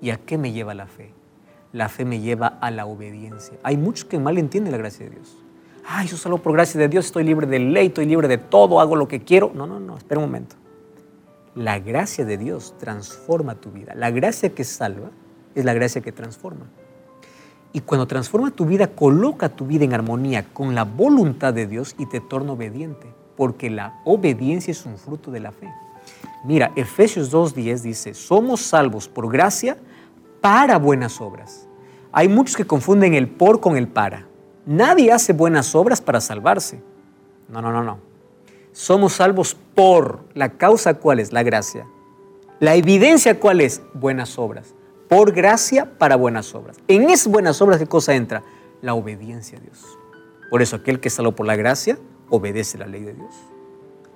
¿Y 0.00 0.10
a 0.10 0.18
qué 0.18 0.38
me 0.38 0.52
lleva 0.52 0.74
la 0.74 0.86
fe? 0.86 1.12
La 1.72 1.88
fe 1.88 2.04
me 2.04 2.20
lleva 2.20 2.46
a 2.46 2.70
la 2.70 2.86
obediencia. 2.86 3.58
Hay 3.62 3.76
muchos 3.76 4.04
que 4.04 4.18
mal 4.18 4.38
entienden 4.38 4.72
la 4.72 4.78
gracia 4.78 5.06
de 5.06 5.16
Dios. 5.16 5.36
Ay, 5.84 6.06
yo 6.06 6.16
solo 6.16 6.38
por 6.38 6.52
gracia 6.52 6.80
de 6.80 6.88
Dios 6.88 7.06
estoy 7.06 7.24
libre 7.24 7.46
de 7.46 7.58
ley, 7.58 7.88
estoy 7.88 8.06
libre 8.06 8.28
de 8.28 8.38
todo, 8.38 8.80
hago 8.80 8.96
lo 8.96 9.08
que 9.08 9.20
quiero. 9.20 9.52
No, 9.54 9.66
no, 9.66 9.80
no, 9.80 9.96
espera 9.96 10.20
un 10.20 10.26
momento. 10.26 10.56
La 11.54 11.78
gracia 11.78 12.24
de 12.24 12.38
Dios 12.38 12.74
transforma 12.78 13.56
tu 13.56 13.70
vida. 13.70 13.94
La 13.94 14.10
gracia 14.10 14.54
que 14.54 14.64
salva 14.64 15.10
es 15.54 15.64
la 15.64 15.74
gracia 15.74 16.00
que 16.02 16.12
transforma. 16.12 16.66
Y 17.76 17.82
cuando 17.82 18.06
transforma 18.06 18.50
tu 18.50 18.64
vida, 18.64 18.86
coloca 18.86 19.50
tu 19.50 19.66
vida 19.66 19.84
en 19.84 19.92
armonía 19.92 20.46
con 20.54 20.74
la 20.74 20.84
voluntad 20.84 21.52
de 21.52 21.66
Dios 21.66 21.94
y 21.98 22.06
te 22.06 22.22
torna 22.22 22.52
obediente, 22.52 23.06
porque 23.36 23.68
la 23.68 24.00
obediencia 24.06 24.70
es 24.70 24.86
un 24.86 24.96
fruto 24.96 25.30
de 25.30 25.40
la 25.40 25.52
fe. 25.52 25.68
Mira, 26.46 26.72
Efesios 26.74 27.30
2.10 27.30 27.80
dice, 27.82 28.14
somos 28.14 28.62
salvos 28.62 29.08
por 29.08 29.30
gracia 29.30 29.76
para 30.40 30.78
buenas 30.78 31.20
obras. 31.20 31.68
Hay 32.12 32.28
muchos 32.28 32.56
que 32.56 32.66
confunden 32.66 33.12
el 33.12 33.28
por 33.28 33.60
con 33.60 33.76
el 33.76 33.88
para. 33.88 34.26
Nadie 34.64 35.12
hace 35.12 35.34
buenas 35.34 35.74
obras 35.74 36.00
para 36.00 36.22
salvarse. 36.22 36.80
No, 37.46 37.60
no, 37.60 37.72
no, 37.72 37.84
no. 37.84 37.98
Somos 38.72 39.12
salvos 39.12 39.54
por 39.74 40.20
la 40.32 40.48
causa 40.48 40.94
cuál 40.94 41.20
es 41.20 41.30
la 41.30 41.42
gracia. 41.42 41.86
La 42.58 42.74
evidencia 42.74 43.38
cuál 43.38 43.60
es 43.60 43.82
buenas 43.92 44.38
obras 44.38 44.72
por 45.08 45.32
gracia 45.32 45.98
para 45.98 46.16
buenas 46.16 46.54
obras. 46.54 46.76
En 46.88 47.10
esas 47.10 47.32
buenas 47.32 47.60
obras, 47.62 47.78
¿qué 47.78 47.86
cosa 47.86 48.14
entra? 48.14 48.42
La 48.82 48.94
obediencia 48.94 49.58
a 49.58 49.60
Dios. 49.60 49.98
Por 50.50 50.62
eso 50.62 50.76
aquel 50.76 51.00
que 51.00 51.10
salvo 51.10 51.32
por 51.32 51.46
la 51.46 51.56
gracia 51.56 51.98
obedece 52.28 52.78
la 52.78 52.86
ley 52.86 53.02
de 53.02 53.14
Dios. 53.14 53.34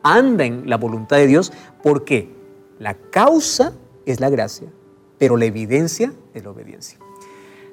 Anda 0.02 0.44
en 0.44 0.68
la 0.68 0.76
voluntad 0.76 1.16
de 1.16 1.26
Dios 1.26 1.52
porque 1.82 2.34
la 2.78 2.94
causa 2.94 3.72
es 4.06 4.20
la 4.20 4.30
gracia, 4.30 4.68
pero 5.18 5.36
la 5.36 5.44
evidencia 5.44 6.12
es 6.34 6.44
la 6.44 6.50
obediencia. 6.50 6.98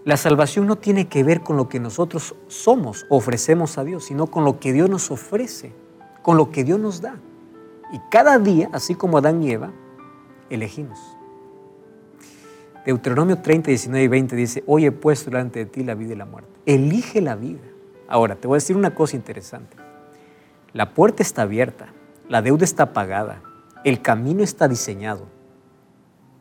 La 0.03 0.17
salvación 0.17 0.67
no 0.67 0.77
tiene 0.77 1.08
que 1.08 1.23
ver 1.23 1.41
con 1.41 1.58
lo 1.58 1.67
que 1.67 1.80
nosotros 1.80 2.36
somos, 2.47 3.06
ofrecemos 3.10 3.77
a 3.77 3.84
Dios, 3.84 4.06
sino 4.06 4.27
con 4.27 4.45
lo 4.45 4.60
que 4.60 4.71
Dios 4.73 4.89
nos 4.89 5.12
ofrece, 5.12 5.73
con 6.21 6.38
lo 6.38 6.51
que 6.51 6.63
Dios 6.63 6.80
nos 6.80 7.01
da. 7.01 7.19
Y 7.91 7.99
cada 8.10 8.39
día, 8.39 8.69
así 8.73 8.95
como 8.95 9.17
Adán 9.17 9.43
y 9.43 9.51
Eva, 9.51 9.71
elegimos. 10.49 11.16
Deuteronomio 12.88 13.39
30, 13.39 13.67
19 13.67 14.06
y 14.06 14.08
20 14.08 14.36
dice, 14.38 14.63
hoy 14.65 14.86
he 14.86 14.93
puesto 14.93 15.30
delante 15.30 15.60
de 15.60 15.65
ti 15.65 15.84
la 15.84 15.93
vida 15.93 16.13
y 16.13 16.15
la 16.15 16.26
muerte. 16.26 16.50
Elige 16.65 17.19
la 17.19 17.36
vida. 17.36 17.60
Ahora, 18.08 18.38
te 18.38 18.47
voy 18.47 18.56
a 18.56 18.60
decir 18.63 18.78
una 18.78 18.95
cosa 18.95 19.17
interesante. 19.17 19.76
La 20.71 20.93
puerta 20.93 21.21
está 21.21 21.41
abierta, 21.41 21.89
la 22.30 22.41
deuda 22.41 22.63
está 22.63 22.93
pagada, 22.93 23.41
El 23.84 24.02
camino 24.02 24.41
está 24.41 24.69
diseñado, 24.69 25.28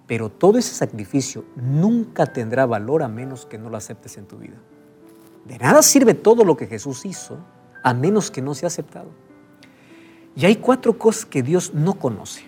pero 0.07 0.29
todo 0.31 0.57
ese 0.59 0.73
sacrificio 0.73 1.45
nunca 1.57 2.27
tendrá 2.27 2.65
valor 2.65 3.03
a 3.03 3.09
menos 3.09 3.45
que 3.45 3.59
no 3.59 3.69
lo 3.69 3.77
aceptes 3.77 4.17
en 4.17 4.27
tu 4.27 4.37
vida. 4.37 4.57
De 5.47 5.59
nada 5.59 5.83
sirve 5.83 6.15
todo 6.15 6.45
lo 6.45 6.57
que 6.57 6.69
Jesús 6.69 7.07
hizo 7.07 7.39
a 7.83 7.93
menos 7.93 8.31
que 8.31 8.41
no 8.41 8.55
sea 8.55 8.69
aceptado. 8.69 9.11
Y 10.37 10.47
hay 10.47 10.57
cuatro 10.57 10.97
cosas 10.97 11.27
que 11.27 11.43
Dios 11.43 11.75
no 11.75 11.95
conoce. 11.95 12.45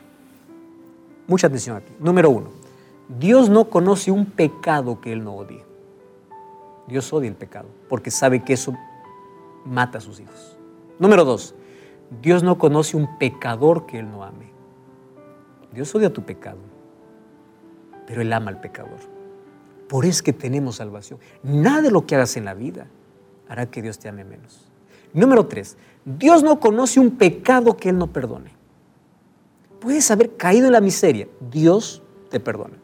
Mucha 1.27 1.49
atención 1.49 1.77
aquí. 1.77 1.93
Número 1.99 2.31
uno, 2.31 2.58
Dios 3.09 3.49
no 3.49 3.71
conoce 3.71 4.11
un 4.11 4.27
pecado 4.27 5.01
que 5.01 5.13
Él 5.13 5.25
no 5.25 5.35
odie. 5.35 5.65
Dios 6.87 7.13
odia 7.13 7.29
el 7.29 7.37
pecado 7.37 7.69
porque 7.89 8.11
sabe 8.11 8.43
que 8.45 8.53
eso 8.53 8.75
mata 9.65 9.99
a 9.99 10.01
sus 10.01 10.21
hijos. 10.21 10.59
Número 10.99 11.25
dos, 11.25 11.55
Dios 12.23 12.43
no 12.43 12.59
conoce 12.59 12.97
un 12.97 13.19
pecador 13.19 13.87
que 13.87 13.99
Él 13.99 14.11
no 14.11 14.25
ame. 14.25 14.51
Dios 15.73 15.95
odia 15.95 16.13
tu 16.13 16.23
pecado, 16.23 16.59
pero 18.07 18.23
Él 18.23 18.33
ama 18.33 18.51
al 18.51 18.61
pecador. 18.61 18.99
Por 19.89 20.05
eso 20.05 20.17
es 20.17 20.23
que 20.23 20.33
tenemos 20.33 20.77
salvación. 20.77 21.19
Nada 21.43 21.83
de 21.83 21.91
lo 21.91 22.07
que 22.07 22.15
hagas 22.15 22.37
en 22.37 22.45
la 22.45 22.55
vida 22.55 22.89
hará 23.49 23.71
que 23.71 23.81
Dios 23.81 23.99
te 23.99 24.09
ame 24.09 24.25
menos. 24.25 24.71
Número 25.15 25.47
tres, 25.47 25.79
Dios 26.05 26.43
no 26.43 26.61
conoce 26.61 27.01
un 27.01 27.13
pecado 27.13 27.77
que 27.77 27.89
Él 27.89 27.99
no 27.99 28.09
perdone. 28.09 28.53
Puedes 29.81 30.11
haber 30.11 30.37
caído 30.37 30.67
en 30.67 30.73
la 30.73 30.81
miseria, 30.81 31.29
Dios 31.51 32.03
te 32.31 32.41
perdona. 32.41 32.77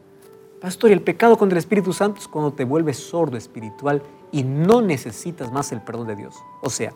Pastor, 0.65 0.89
y 0.89 0.93
el 0.93 1.03
pecado 1.03 1.37
contra 1.37 1.57
el 1.57 1.59
Espíritu 1.59 1.93
Santo 1.93 2.19
es 2.19 2.27
cuando 2.27 2.51
te 2.51 2.65
vuelves 2.65 2.97
sordo 2.97 3.37
espiritual 3.37 4.01
y 4.31 4.41
no 4.41 4.81
necesitas 4.81 5.51
más 5.51 5.71
el 5.71 5.79
perdón 5.79 6.07
de 6.07 6.15
Dios. 6.15 6.37
O 6.63 6.71
sea, 6.71 6.91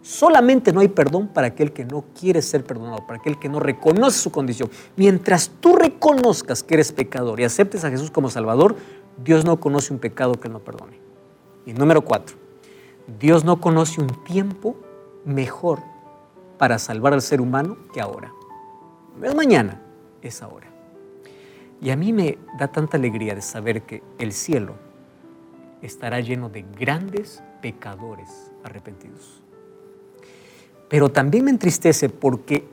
solamente 0.00 0.72
no 0.72 0.80
hay 0.80 0.88
perdón 0.88 1.28
para 1.28 1.48
aquel 1.48 1.74
que 1.74 1.84
no 1.84 2.06
quiere 2.18 2.40
ser 2.40 2.64
perdonado, 2.64 3.06
para 3.06 3.18
aquel 3.18 3.38
que 3.38 3.50
no 3.50 3.60
reconoce 3.60 4.18
su 4.20 4.32
condición. 4.32 4.70
Mientras 4.96 5.50
tú 5.60 5.76
reconozcas 5.76 6.62
que 6.62 6.72
eres 6.72 6.92
pecador 6.92 7.38
y 7.40 7.44
aceptes 7.44 7.84
a 7.84 7.90
Jesús 7.90 8.10
como 8.10 8.30
Salvador, 8.30 8.74
Dios 9.22 9.44
no 9.44 9.60
conoce 9.60 9.92
un 9.92 9.98
pecado 9.98 10.40
que 10.40 10.48
no 10.48 10.60
perdone. 10.60 10.98
Y 11.66 11.74
número 11.74 12.00
cuatro, 12.00 12.36
Dios 13.18 13.44
no 13.44 13.60
conoce 13.60 14.00
un 14.00 14.08
tiempo 14.24 14.76
mejor 15.26 15.80
para 16.56 16.78
salvar 16.78 17.12
al 17.12 17.20
ser 17.20 17.42
humano 17.42 17.76
que 17.92 18.00
ahora. 18.00 18.32
No 19.18 19.26
es 19.26 19.34
mañana, 19.34 19.82
es 20.22 20.40
ahora. 20.40 20.69
Y 21.80 21.90
a 21.90 21.96
mí 21.96 22.12
me 22.12 22.38
da 22.58 22.68
tanta 22.68 22.96
alegría 22.96 23.34
de 23.34 23.40
saber 23.40 23.82
que 23.82 24.02
el 24.18 24.32
cielo 24.32 24.74
estará 25.82 26.20
lleno 26.20 26.48
de 26.48 26.64
grandes 26.78 27.42
pecadores 27.62 28.50
arrepentidos. 28.62 29.42
Pero 30.88 31.08
también 31.08 31.44
me 31.44 31.50
entristece 31.50 32.08
porque 32.08 32.68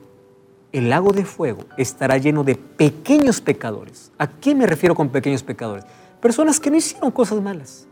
el 0.72 0.90
lago 0.90 1.12
de 1.12 1.24
fuego 1.24 1.64
estará 1.78 2.18
lleno 2.18 2.44
de 2.44 2.56
pequeños 2.56 3.40
pecadores. 3.40 4.12
¿A 4.18 4.28
qué 4.28 4.54
me 4.54 4.66
refiero 4.66 4.94
con 4.94 5.08
pequeños 5.08 5.42
pecadores? 5.42 5.84
Personas 6.20 6.60
que 6.60 6.70
no 6.70 6.76
hicieron 6.76 7.10
cosas 7.10 7.40
malas, 7.40 7.86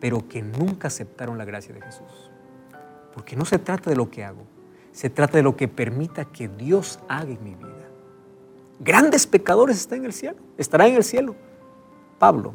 pero 0.00 0.26
que 0.28 0.42
nunca 0.42 0.88
aceptaron 0.88 1.36
la 1.36 1.44
gracia 1.44 1.74
de 1.74 1.82
Jesús. 1.82 2.30
Porque 3.12 3.36
no 3.36 3.44
se 3.44 3.58
trata 3.58 3.90
de 3.90 3.96
lo 3.96 4.10
que 4.10 4.24
hago, 4.24 4.44
se 4.92 5.10
trata 5.10 5.36
de 5.36 5.42
lo 5.42 5.56
que 5.56 5.68
permita 5.68 6.24
que 6.24 6.48
Dios 6.48 6.98
haga 7.08 7.32
en 7.32 7.44
mi 7.44 7.54
vida. 7.54 7.81
Grandes 8.80 9.26
pecadores 9.26 9.78
están 9.78 10.00
en 10.00 10.06
el 10.06 10.12
cielo, 10.12 10.38
estarán 10.58 10.88
en 10.88 10.96
el 10.96 11.04
cielo. 11.04 11.34
Pablo, 12.18 12.54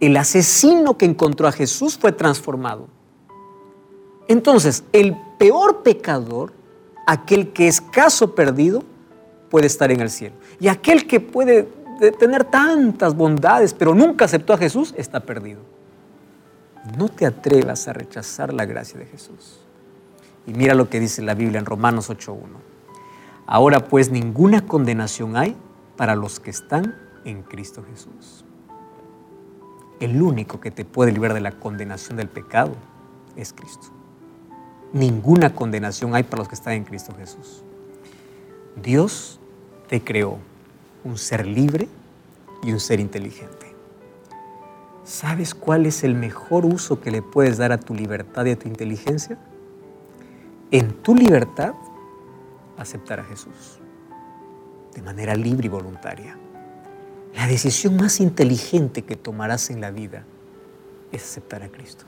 el 0.00 0.16
asesino 0.16 0.96
que 0.96 1.04
encontró 1.04 1.46
a 1.46 1.52
Jesús 1.52 1.98
fue 1.98 2.12
transformado. 2.12 2.88
Entonces, 4.28 4.84
el 4.92 5.16
peor 5.38 5.82
pecador, 5.82 6.52
aquel 7.06 7.52
que 7.52 7.68
es 7.68 7.80
caso 7.80 8.34
perdido, 8.34 8.82
puede 9.50 9.66
estar 9.66 9.90
en 9.90 10.00
el 10.00 10.10
cielo. 10.10 10.36
Y 10.60 10.68
aquel 10.68 11.06
que 11.06 11.20
puede 11.20 11.68
tener 12.18 12.44
tantas 12.44 13.14
bondades, 13.14 13.74
pero 13.74 13.94
nunca 13.94 14.24
aceptó 14.24 14.54
a 14.54 14.58
Jesús, 14.58 14.94
está 14.96 15.20
perdido. 15.20 15.60
No 16.96 17.08
te 17.08 17.26
atrevas 17.26 17.88
a 17.88 17.92
rechazar 17.92 18.54
la 18.54 18.64
gracia 18.64 18.98
de 18.98 19.06
Jesús. 19.06 19.60
Y 20.46 20.54
mira 20.54 20.74
lo 20.74 20.88
que 20.88 21.00
dice 21.00 21.20
la 21.20 21.34
Biblia 21.34 21.58
en 21.58 21.66
Romanos 21.66 22.08
8.1. 22.08 22.38
Ahora 23.50 23.80
pues 23.80 24.12
ninguna 24.12 24.64
condenación 24.64 25.36
hay 25.36 25.56
para 25.96 26.14
los 26.14 26.38
que 26.38 26.50
están 26.50 26.94
en 27.24 27.42
Cristo 27.42 27.82
Jesús. 27.82 28.44
El 29.98 30.22
único 30.22 30.60
que 30.60 30.70
te 30.70 30.84
puede 30.84 31.10
librar 31.10 31.34
de 31.34 31.40
la 31.40 31.50
condenación 31.50 32.16
del 32.16 32.28
pecado 32.28 32.76
es 33.34 33.52
Cristo. 33.52 33.88
Ninguna 34.92 35.52
condenación 35.52 36.14
hay 36.14 36.22
para 36.22 36.42
los 36.42 36.48
que 36.48 36.54
están 36.54 36.74
en 36.74 36.84
Cristo 36.84 37.12
Jesús. 37.18 37.64
Dios 38.80 39.40
te 39.88 40.00
creó 40.00 40.38
un 41.02 41.18
ser 41.18 41.44
libre 41.44 41.88
y 42.62 42.70
un 42.70 42.78
ser 42.78 43.00
inteligente. 43.00 43.74
¿Sabes 45.02 45.56
cuál 45.56 45.86
es 45.86 46.04
el 46.04 46.14
mejor 46.14 46.64
uso 46.64 47.00
que 47.00 47.10
le 47.10 47.20
puedes 47.20 47.58
dar 47.58 47.72
a 47.72 47.80
tu 47.80 47.96
libertad 47.96 48.44
y 48.44 48.52
a 48.52 48.56
tu 48.56 48.68
inteligencia? 48.68 49.38
En 50.70 50.92
tu 51.02 51.16
libertad, 51.16 51.74
aceptar 52.82 53.20
a 53.20 53.24
Jesús 53.24 53.80
de 54.94 55.02
manera 55.02 55.34
libre 55.34 55.66
y 55.66 55.68
voluntaria. 55.68 56.36
La 57.34 57.46
decisión 57.46 57.96
más 57.96 58.20
inteligente 58.20 59.02
que 59.02 59.16
tomarás 59.16 59.70
en 59.70 59.80
la 59.80 59.90
vida 59.90 60.24
es 61.12 61.22
aceptar 61.22 61.62
a 61.62 61.68
Cristo. 61.68 62.04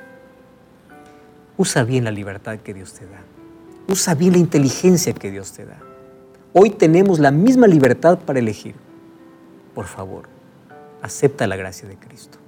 Usa 1.57 1.85
bien 1.85 2.05
la 2.05 2.11
libertad 2.11 2.59
que 2.59 2.75
Dios 2.75 2.95
te 2.95 3.07
da. 3.07 3.23
Usa 3.89 4.15
bien 4.15 4.33
la 4.33 4.39
inteligencia 4.39 5.13
que 5.13 5.31
Dios 5.31 5.53
te 5.53 5.65
da. 5.65 5.79
Hoy 6.53 6.71
tenemos 6.71 7.19
la 7.19 7.31
misma 7.31 7.67
libertad 7.67 8.19
para 8.19 8.39
elegir. 8.39 8.75
Por 9.75 9.87
favor, 9.87 10.29
acepta 11.03 11.47
la 11.47 11.57
gracia 11.57 11.89
de 11.89 11.97
Cristo. 11.97 12.39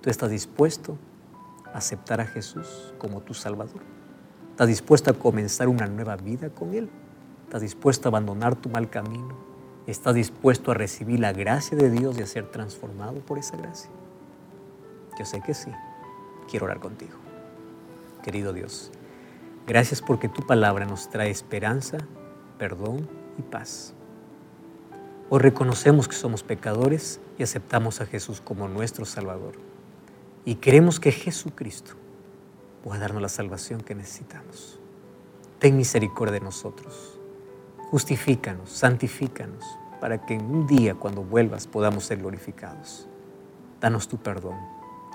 ¿Tú 0.00 0.10
estás 0.10 0.30
dispuesto 0.30 0.96
a 1.72 1.78
aceptar 1.78 2.20
a 2.20 2.26
Jesús 2.26 2.94
como 2.98 3.20
tu 3.20 3.34
Salvador? 3.34 3.82
¿Estás 4.50 4.68
dispuesto 4.68 5.10
a 5.10 5.14
comenzar 5.14 5.68
una 5.68 5.86
nueva 5.86 6.16
vida 6.16 6.50
con 6.50 6.74
Él? 6.74 6.90
¿Estás 7.50 7.62
dispuesto 7.62 8.06
a 8.06 8.10
abandonar 8.10 8.54
tu 8.54 8.68
mal 8.68 8.88
camino 8.90 9.34
¿Estás 9.88 10.14
dispuesto 10.14 10.70
a 10.70 10.74
recibir 10.74 11.18
la 11.18 11.32
gracia 11.32 11.76
de 11.76 11.90
Dios 11.90 12.16
y 12.16 12.22
a 12.22 12.26
ser 12.26 12.48
transformado 12.48 13.18
por 13.18 13.38
esa 13.38 13.56
gracia? 13.56 13.90
Yo 15.18 15.24
sé 15.24 15.40
que 15.40 15.52
sí. 15.52 15.72
Quiero 16.48 16.66
orar 16.66 16.78
contigo. 16.78 17.18
Querido 18.22 18.52
Dios, 18.52 18.92
gracias 19.66 20.00
porque 20.00 20.28
tu 20.28 20.46
palabra 20.46 20.86
nos 20.86 21.10
trae 21.10 21.30
esperanza, 21.30 21.98
perdón 22.56 23.08
y 23.36 23.42
paz. 23.42 23.94
Hoy 25.28 25.40
reconocemos 25.40 26.06
que 26.06 26.14
somos 26.14 26.44
pecadores 26.44 27.18
y 27.36 27.42
aceptamos 27.42 28.00
a 28.00 28.06
Jesús 28.06 28.40
como 28.40 28.68
nuestro 28.68 29.04
Salvador. 29.04 29.54
Y 30.44 30.54
queremos 30.54 31.00
que 31.00 31.10
Jesucristo 31.10 31.94
pueda 32.84 33.00
darnos 33.00 33.22
la 33.22 33.28
salvación 33.28 33.80
que 33.80 33.96
necesitamos. 33.96 34.78
Ten 35.58 35.76
misericordia 35.76 36.34
de 36.34 36.40
nosotros. 36.42 37.19
Justifícanos, 37.90 38.70
santifícanos, 38.70 39.64
para 40.00 40.24
que 40.24 40.34
en 40.34 40.44
un 40.44 40.66
día 40.66 40.94
cuando 40.94 41.24
vuelvas 41.24 41.66
podamos 41.66 42.04
ser 42.04 42.18
glorificados. 42.18 43.08
Danos 43.80 44.06
tu 44.06 44.16
perdón, 44.16 44.56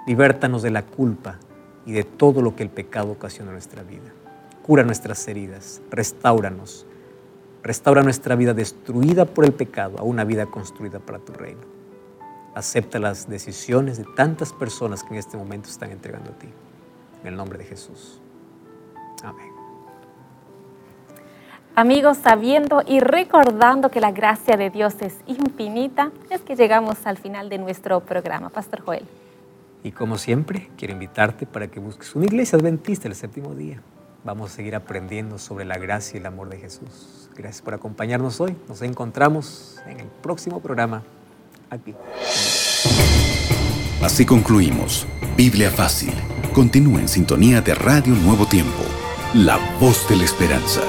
libértanos 0.06 0.62
de 0.62 0.72
la 0.72 0.84
culpa 0.84 1.40
y 1.86 1.94
de 1.94 2.04
todo 2.04 2.42
lo 2.42 2.56
que 2.56 2.64
el 2.64 2.70
pecado 2.70 3.12
ocasiona 3.12 3.52
en 3.52 3.56
nuestra 3.56 3.84
vida. 3.84 4.12
Cura 4.62 4.84
nuestras 4.84 5.26
heridas, 5.28 5.82
restauranos, 5.90 6.86
restaura 7.64 8.04
nuestra 8.04 8.36
vida 8.36 8.54
destruida 8.54 9.26
por 9.26 9.46
el 9.46 9.54
pecado 9.54 9.98
a 9.98 10.04
una 10.04 10.26
vida 10.26 10.46
construida 10.48 11.00
para 11.00 11.20
tu 11.20 11.32
reino. 11.32 11.62
Acepta 12.56 13.00
las 13.00 13.30
decisiones 13.30 13.98
de 13.98 14.06
tantas 14.16 14.52
personas 14.52 15.04
que 15.04 15.14
en 15.14 15.20
este 15.20 15.38
momento 15.38 15.70
están 15.70 15.92
entregando 15.92 16.32
a 16.32 16.34
ti. 16.40 16.50
En 17.22 17.28
el 17.28 17.36
nombre 17.36 17.58
de 17.58 17.66
Jesús. 17.66 18.20
Amén. 19.24 19.55
Amigos, 21.78 22.20
sabiendo 22.24 22.84
y 22.88 23.02
recordando 23.02 23.92
que 23.92 24.00
la 24.00 24.12
gracia 24.12 24.56
de 24.56 24.70
Dios 24.70 24.94
es 25.02 25.14
infinita, 25.28 26.10
es 26.30 26.40
que 26.40 26.56
llegamos 26.56 27.06
al 27.06 27.18
final 27.18 27.50
de 27.50 27.58
nuestro 27.58 28.00
programa. 28.00 28.50
Pastor 28.50 28.80
Joel. 28.80 29.04
Y 29.84 29.92
como 29.92 30.18
siempre, 30.18 30.70
quiero 30.78 30.94
invitarte 30.94 31.46
para 31.46 31.68
que 31.68 31.82
busques 31.82 32.16
una 32.16 32.26
iglesia 32.26 32.58
adventista 32.58 33.10
el 33.10 33.16
séptimo 33.16 33.54
día. 33.54 33.82
Vamos 34.24 34.52
a 34.52 34.56
seguir 34.56 34.74
aprendiendo 34.74 35.38
sobre 35.38 35.66
la 35.66 35.78
gracia 35.78 36.16
y 36.16 36.22
el 36.22 36.26
amor 36.28 36.48
de 36.48 36.60
Jesús. 36.60 37.30
Gracias 37.36 37.62
por 37.62 37.74
acompañarnos 37.74 38.40
hoy. 38.40 38.56
Nos 38.70 38.82
encontramos 38.82 39.78
en 39.86 40.00
el 40.00 40.08
próximo 40.08 40.62
programa 40.62 41.04
aquí. 41.70 41.94
Así 44.02 44.26
concluimos. 44.26 45.06
Biblia 45.36 45.70
Fácil. 45.70 46.14
Continúa 46.54 47.02
en 47.02 47.10
sintonía 47.10 47.60
de 47.60 47.76
Radio 47.76 48.14
Nuevo 48.16 48.46
Tiempo, 48.46 48.84
la 49.34 49.60
voz 49.82 50.08
de 50.08 50.16
la 50.16 50.24
esperanza. 50.24 50.82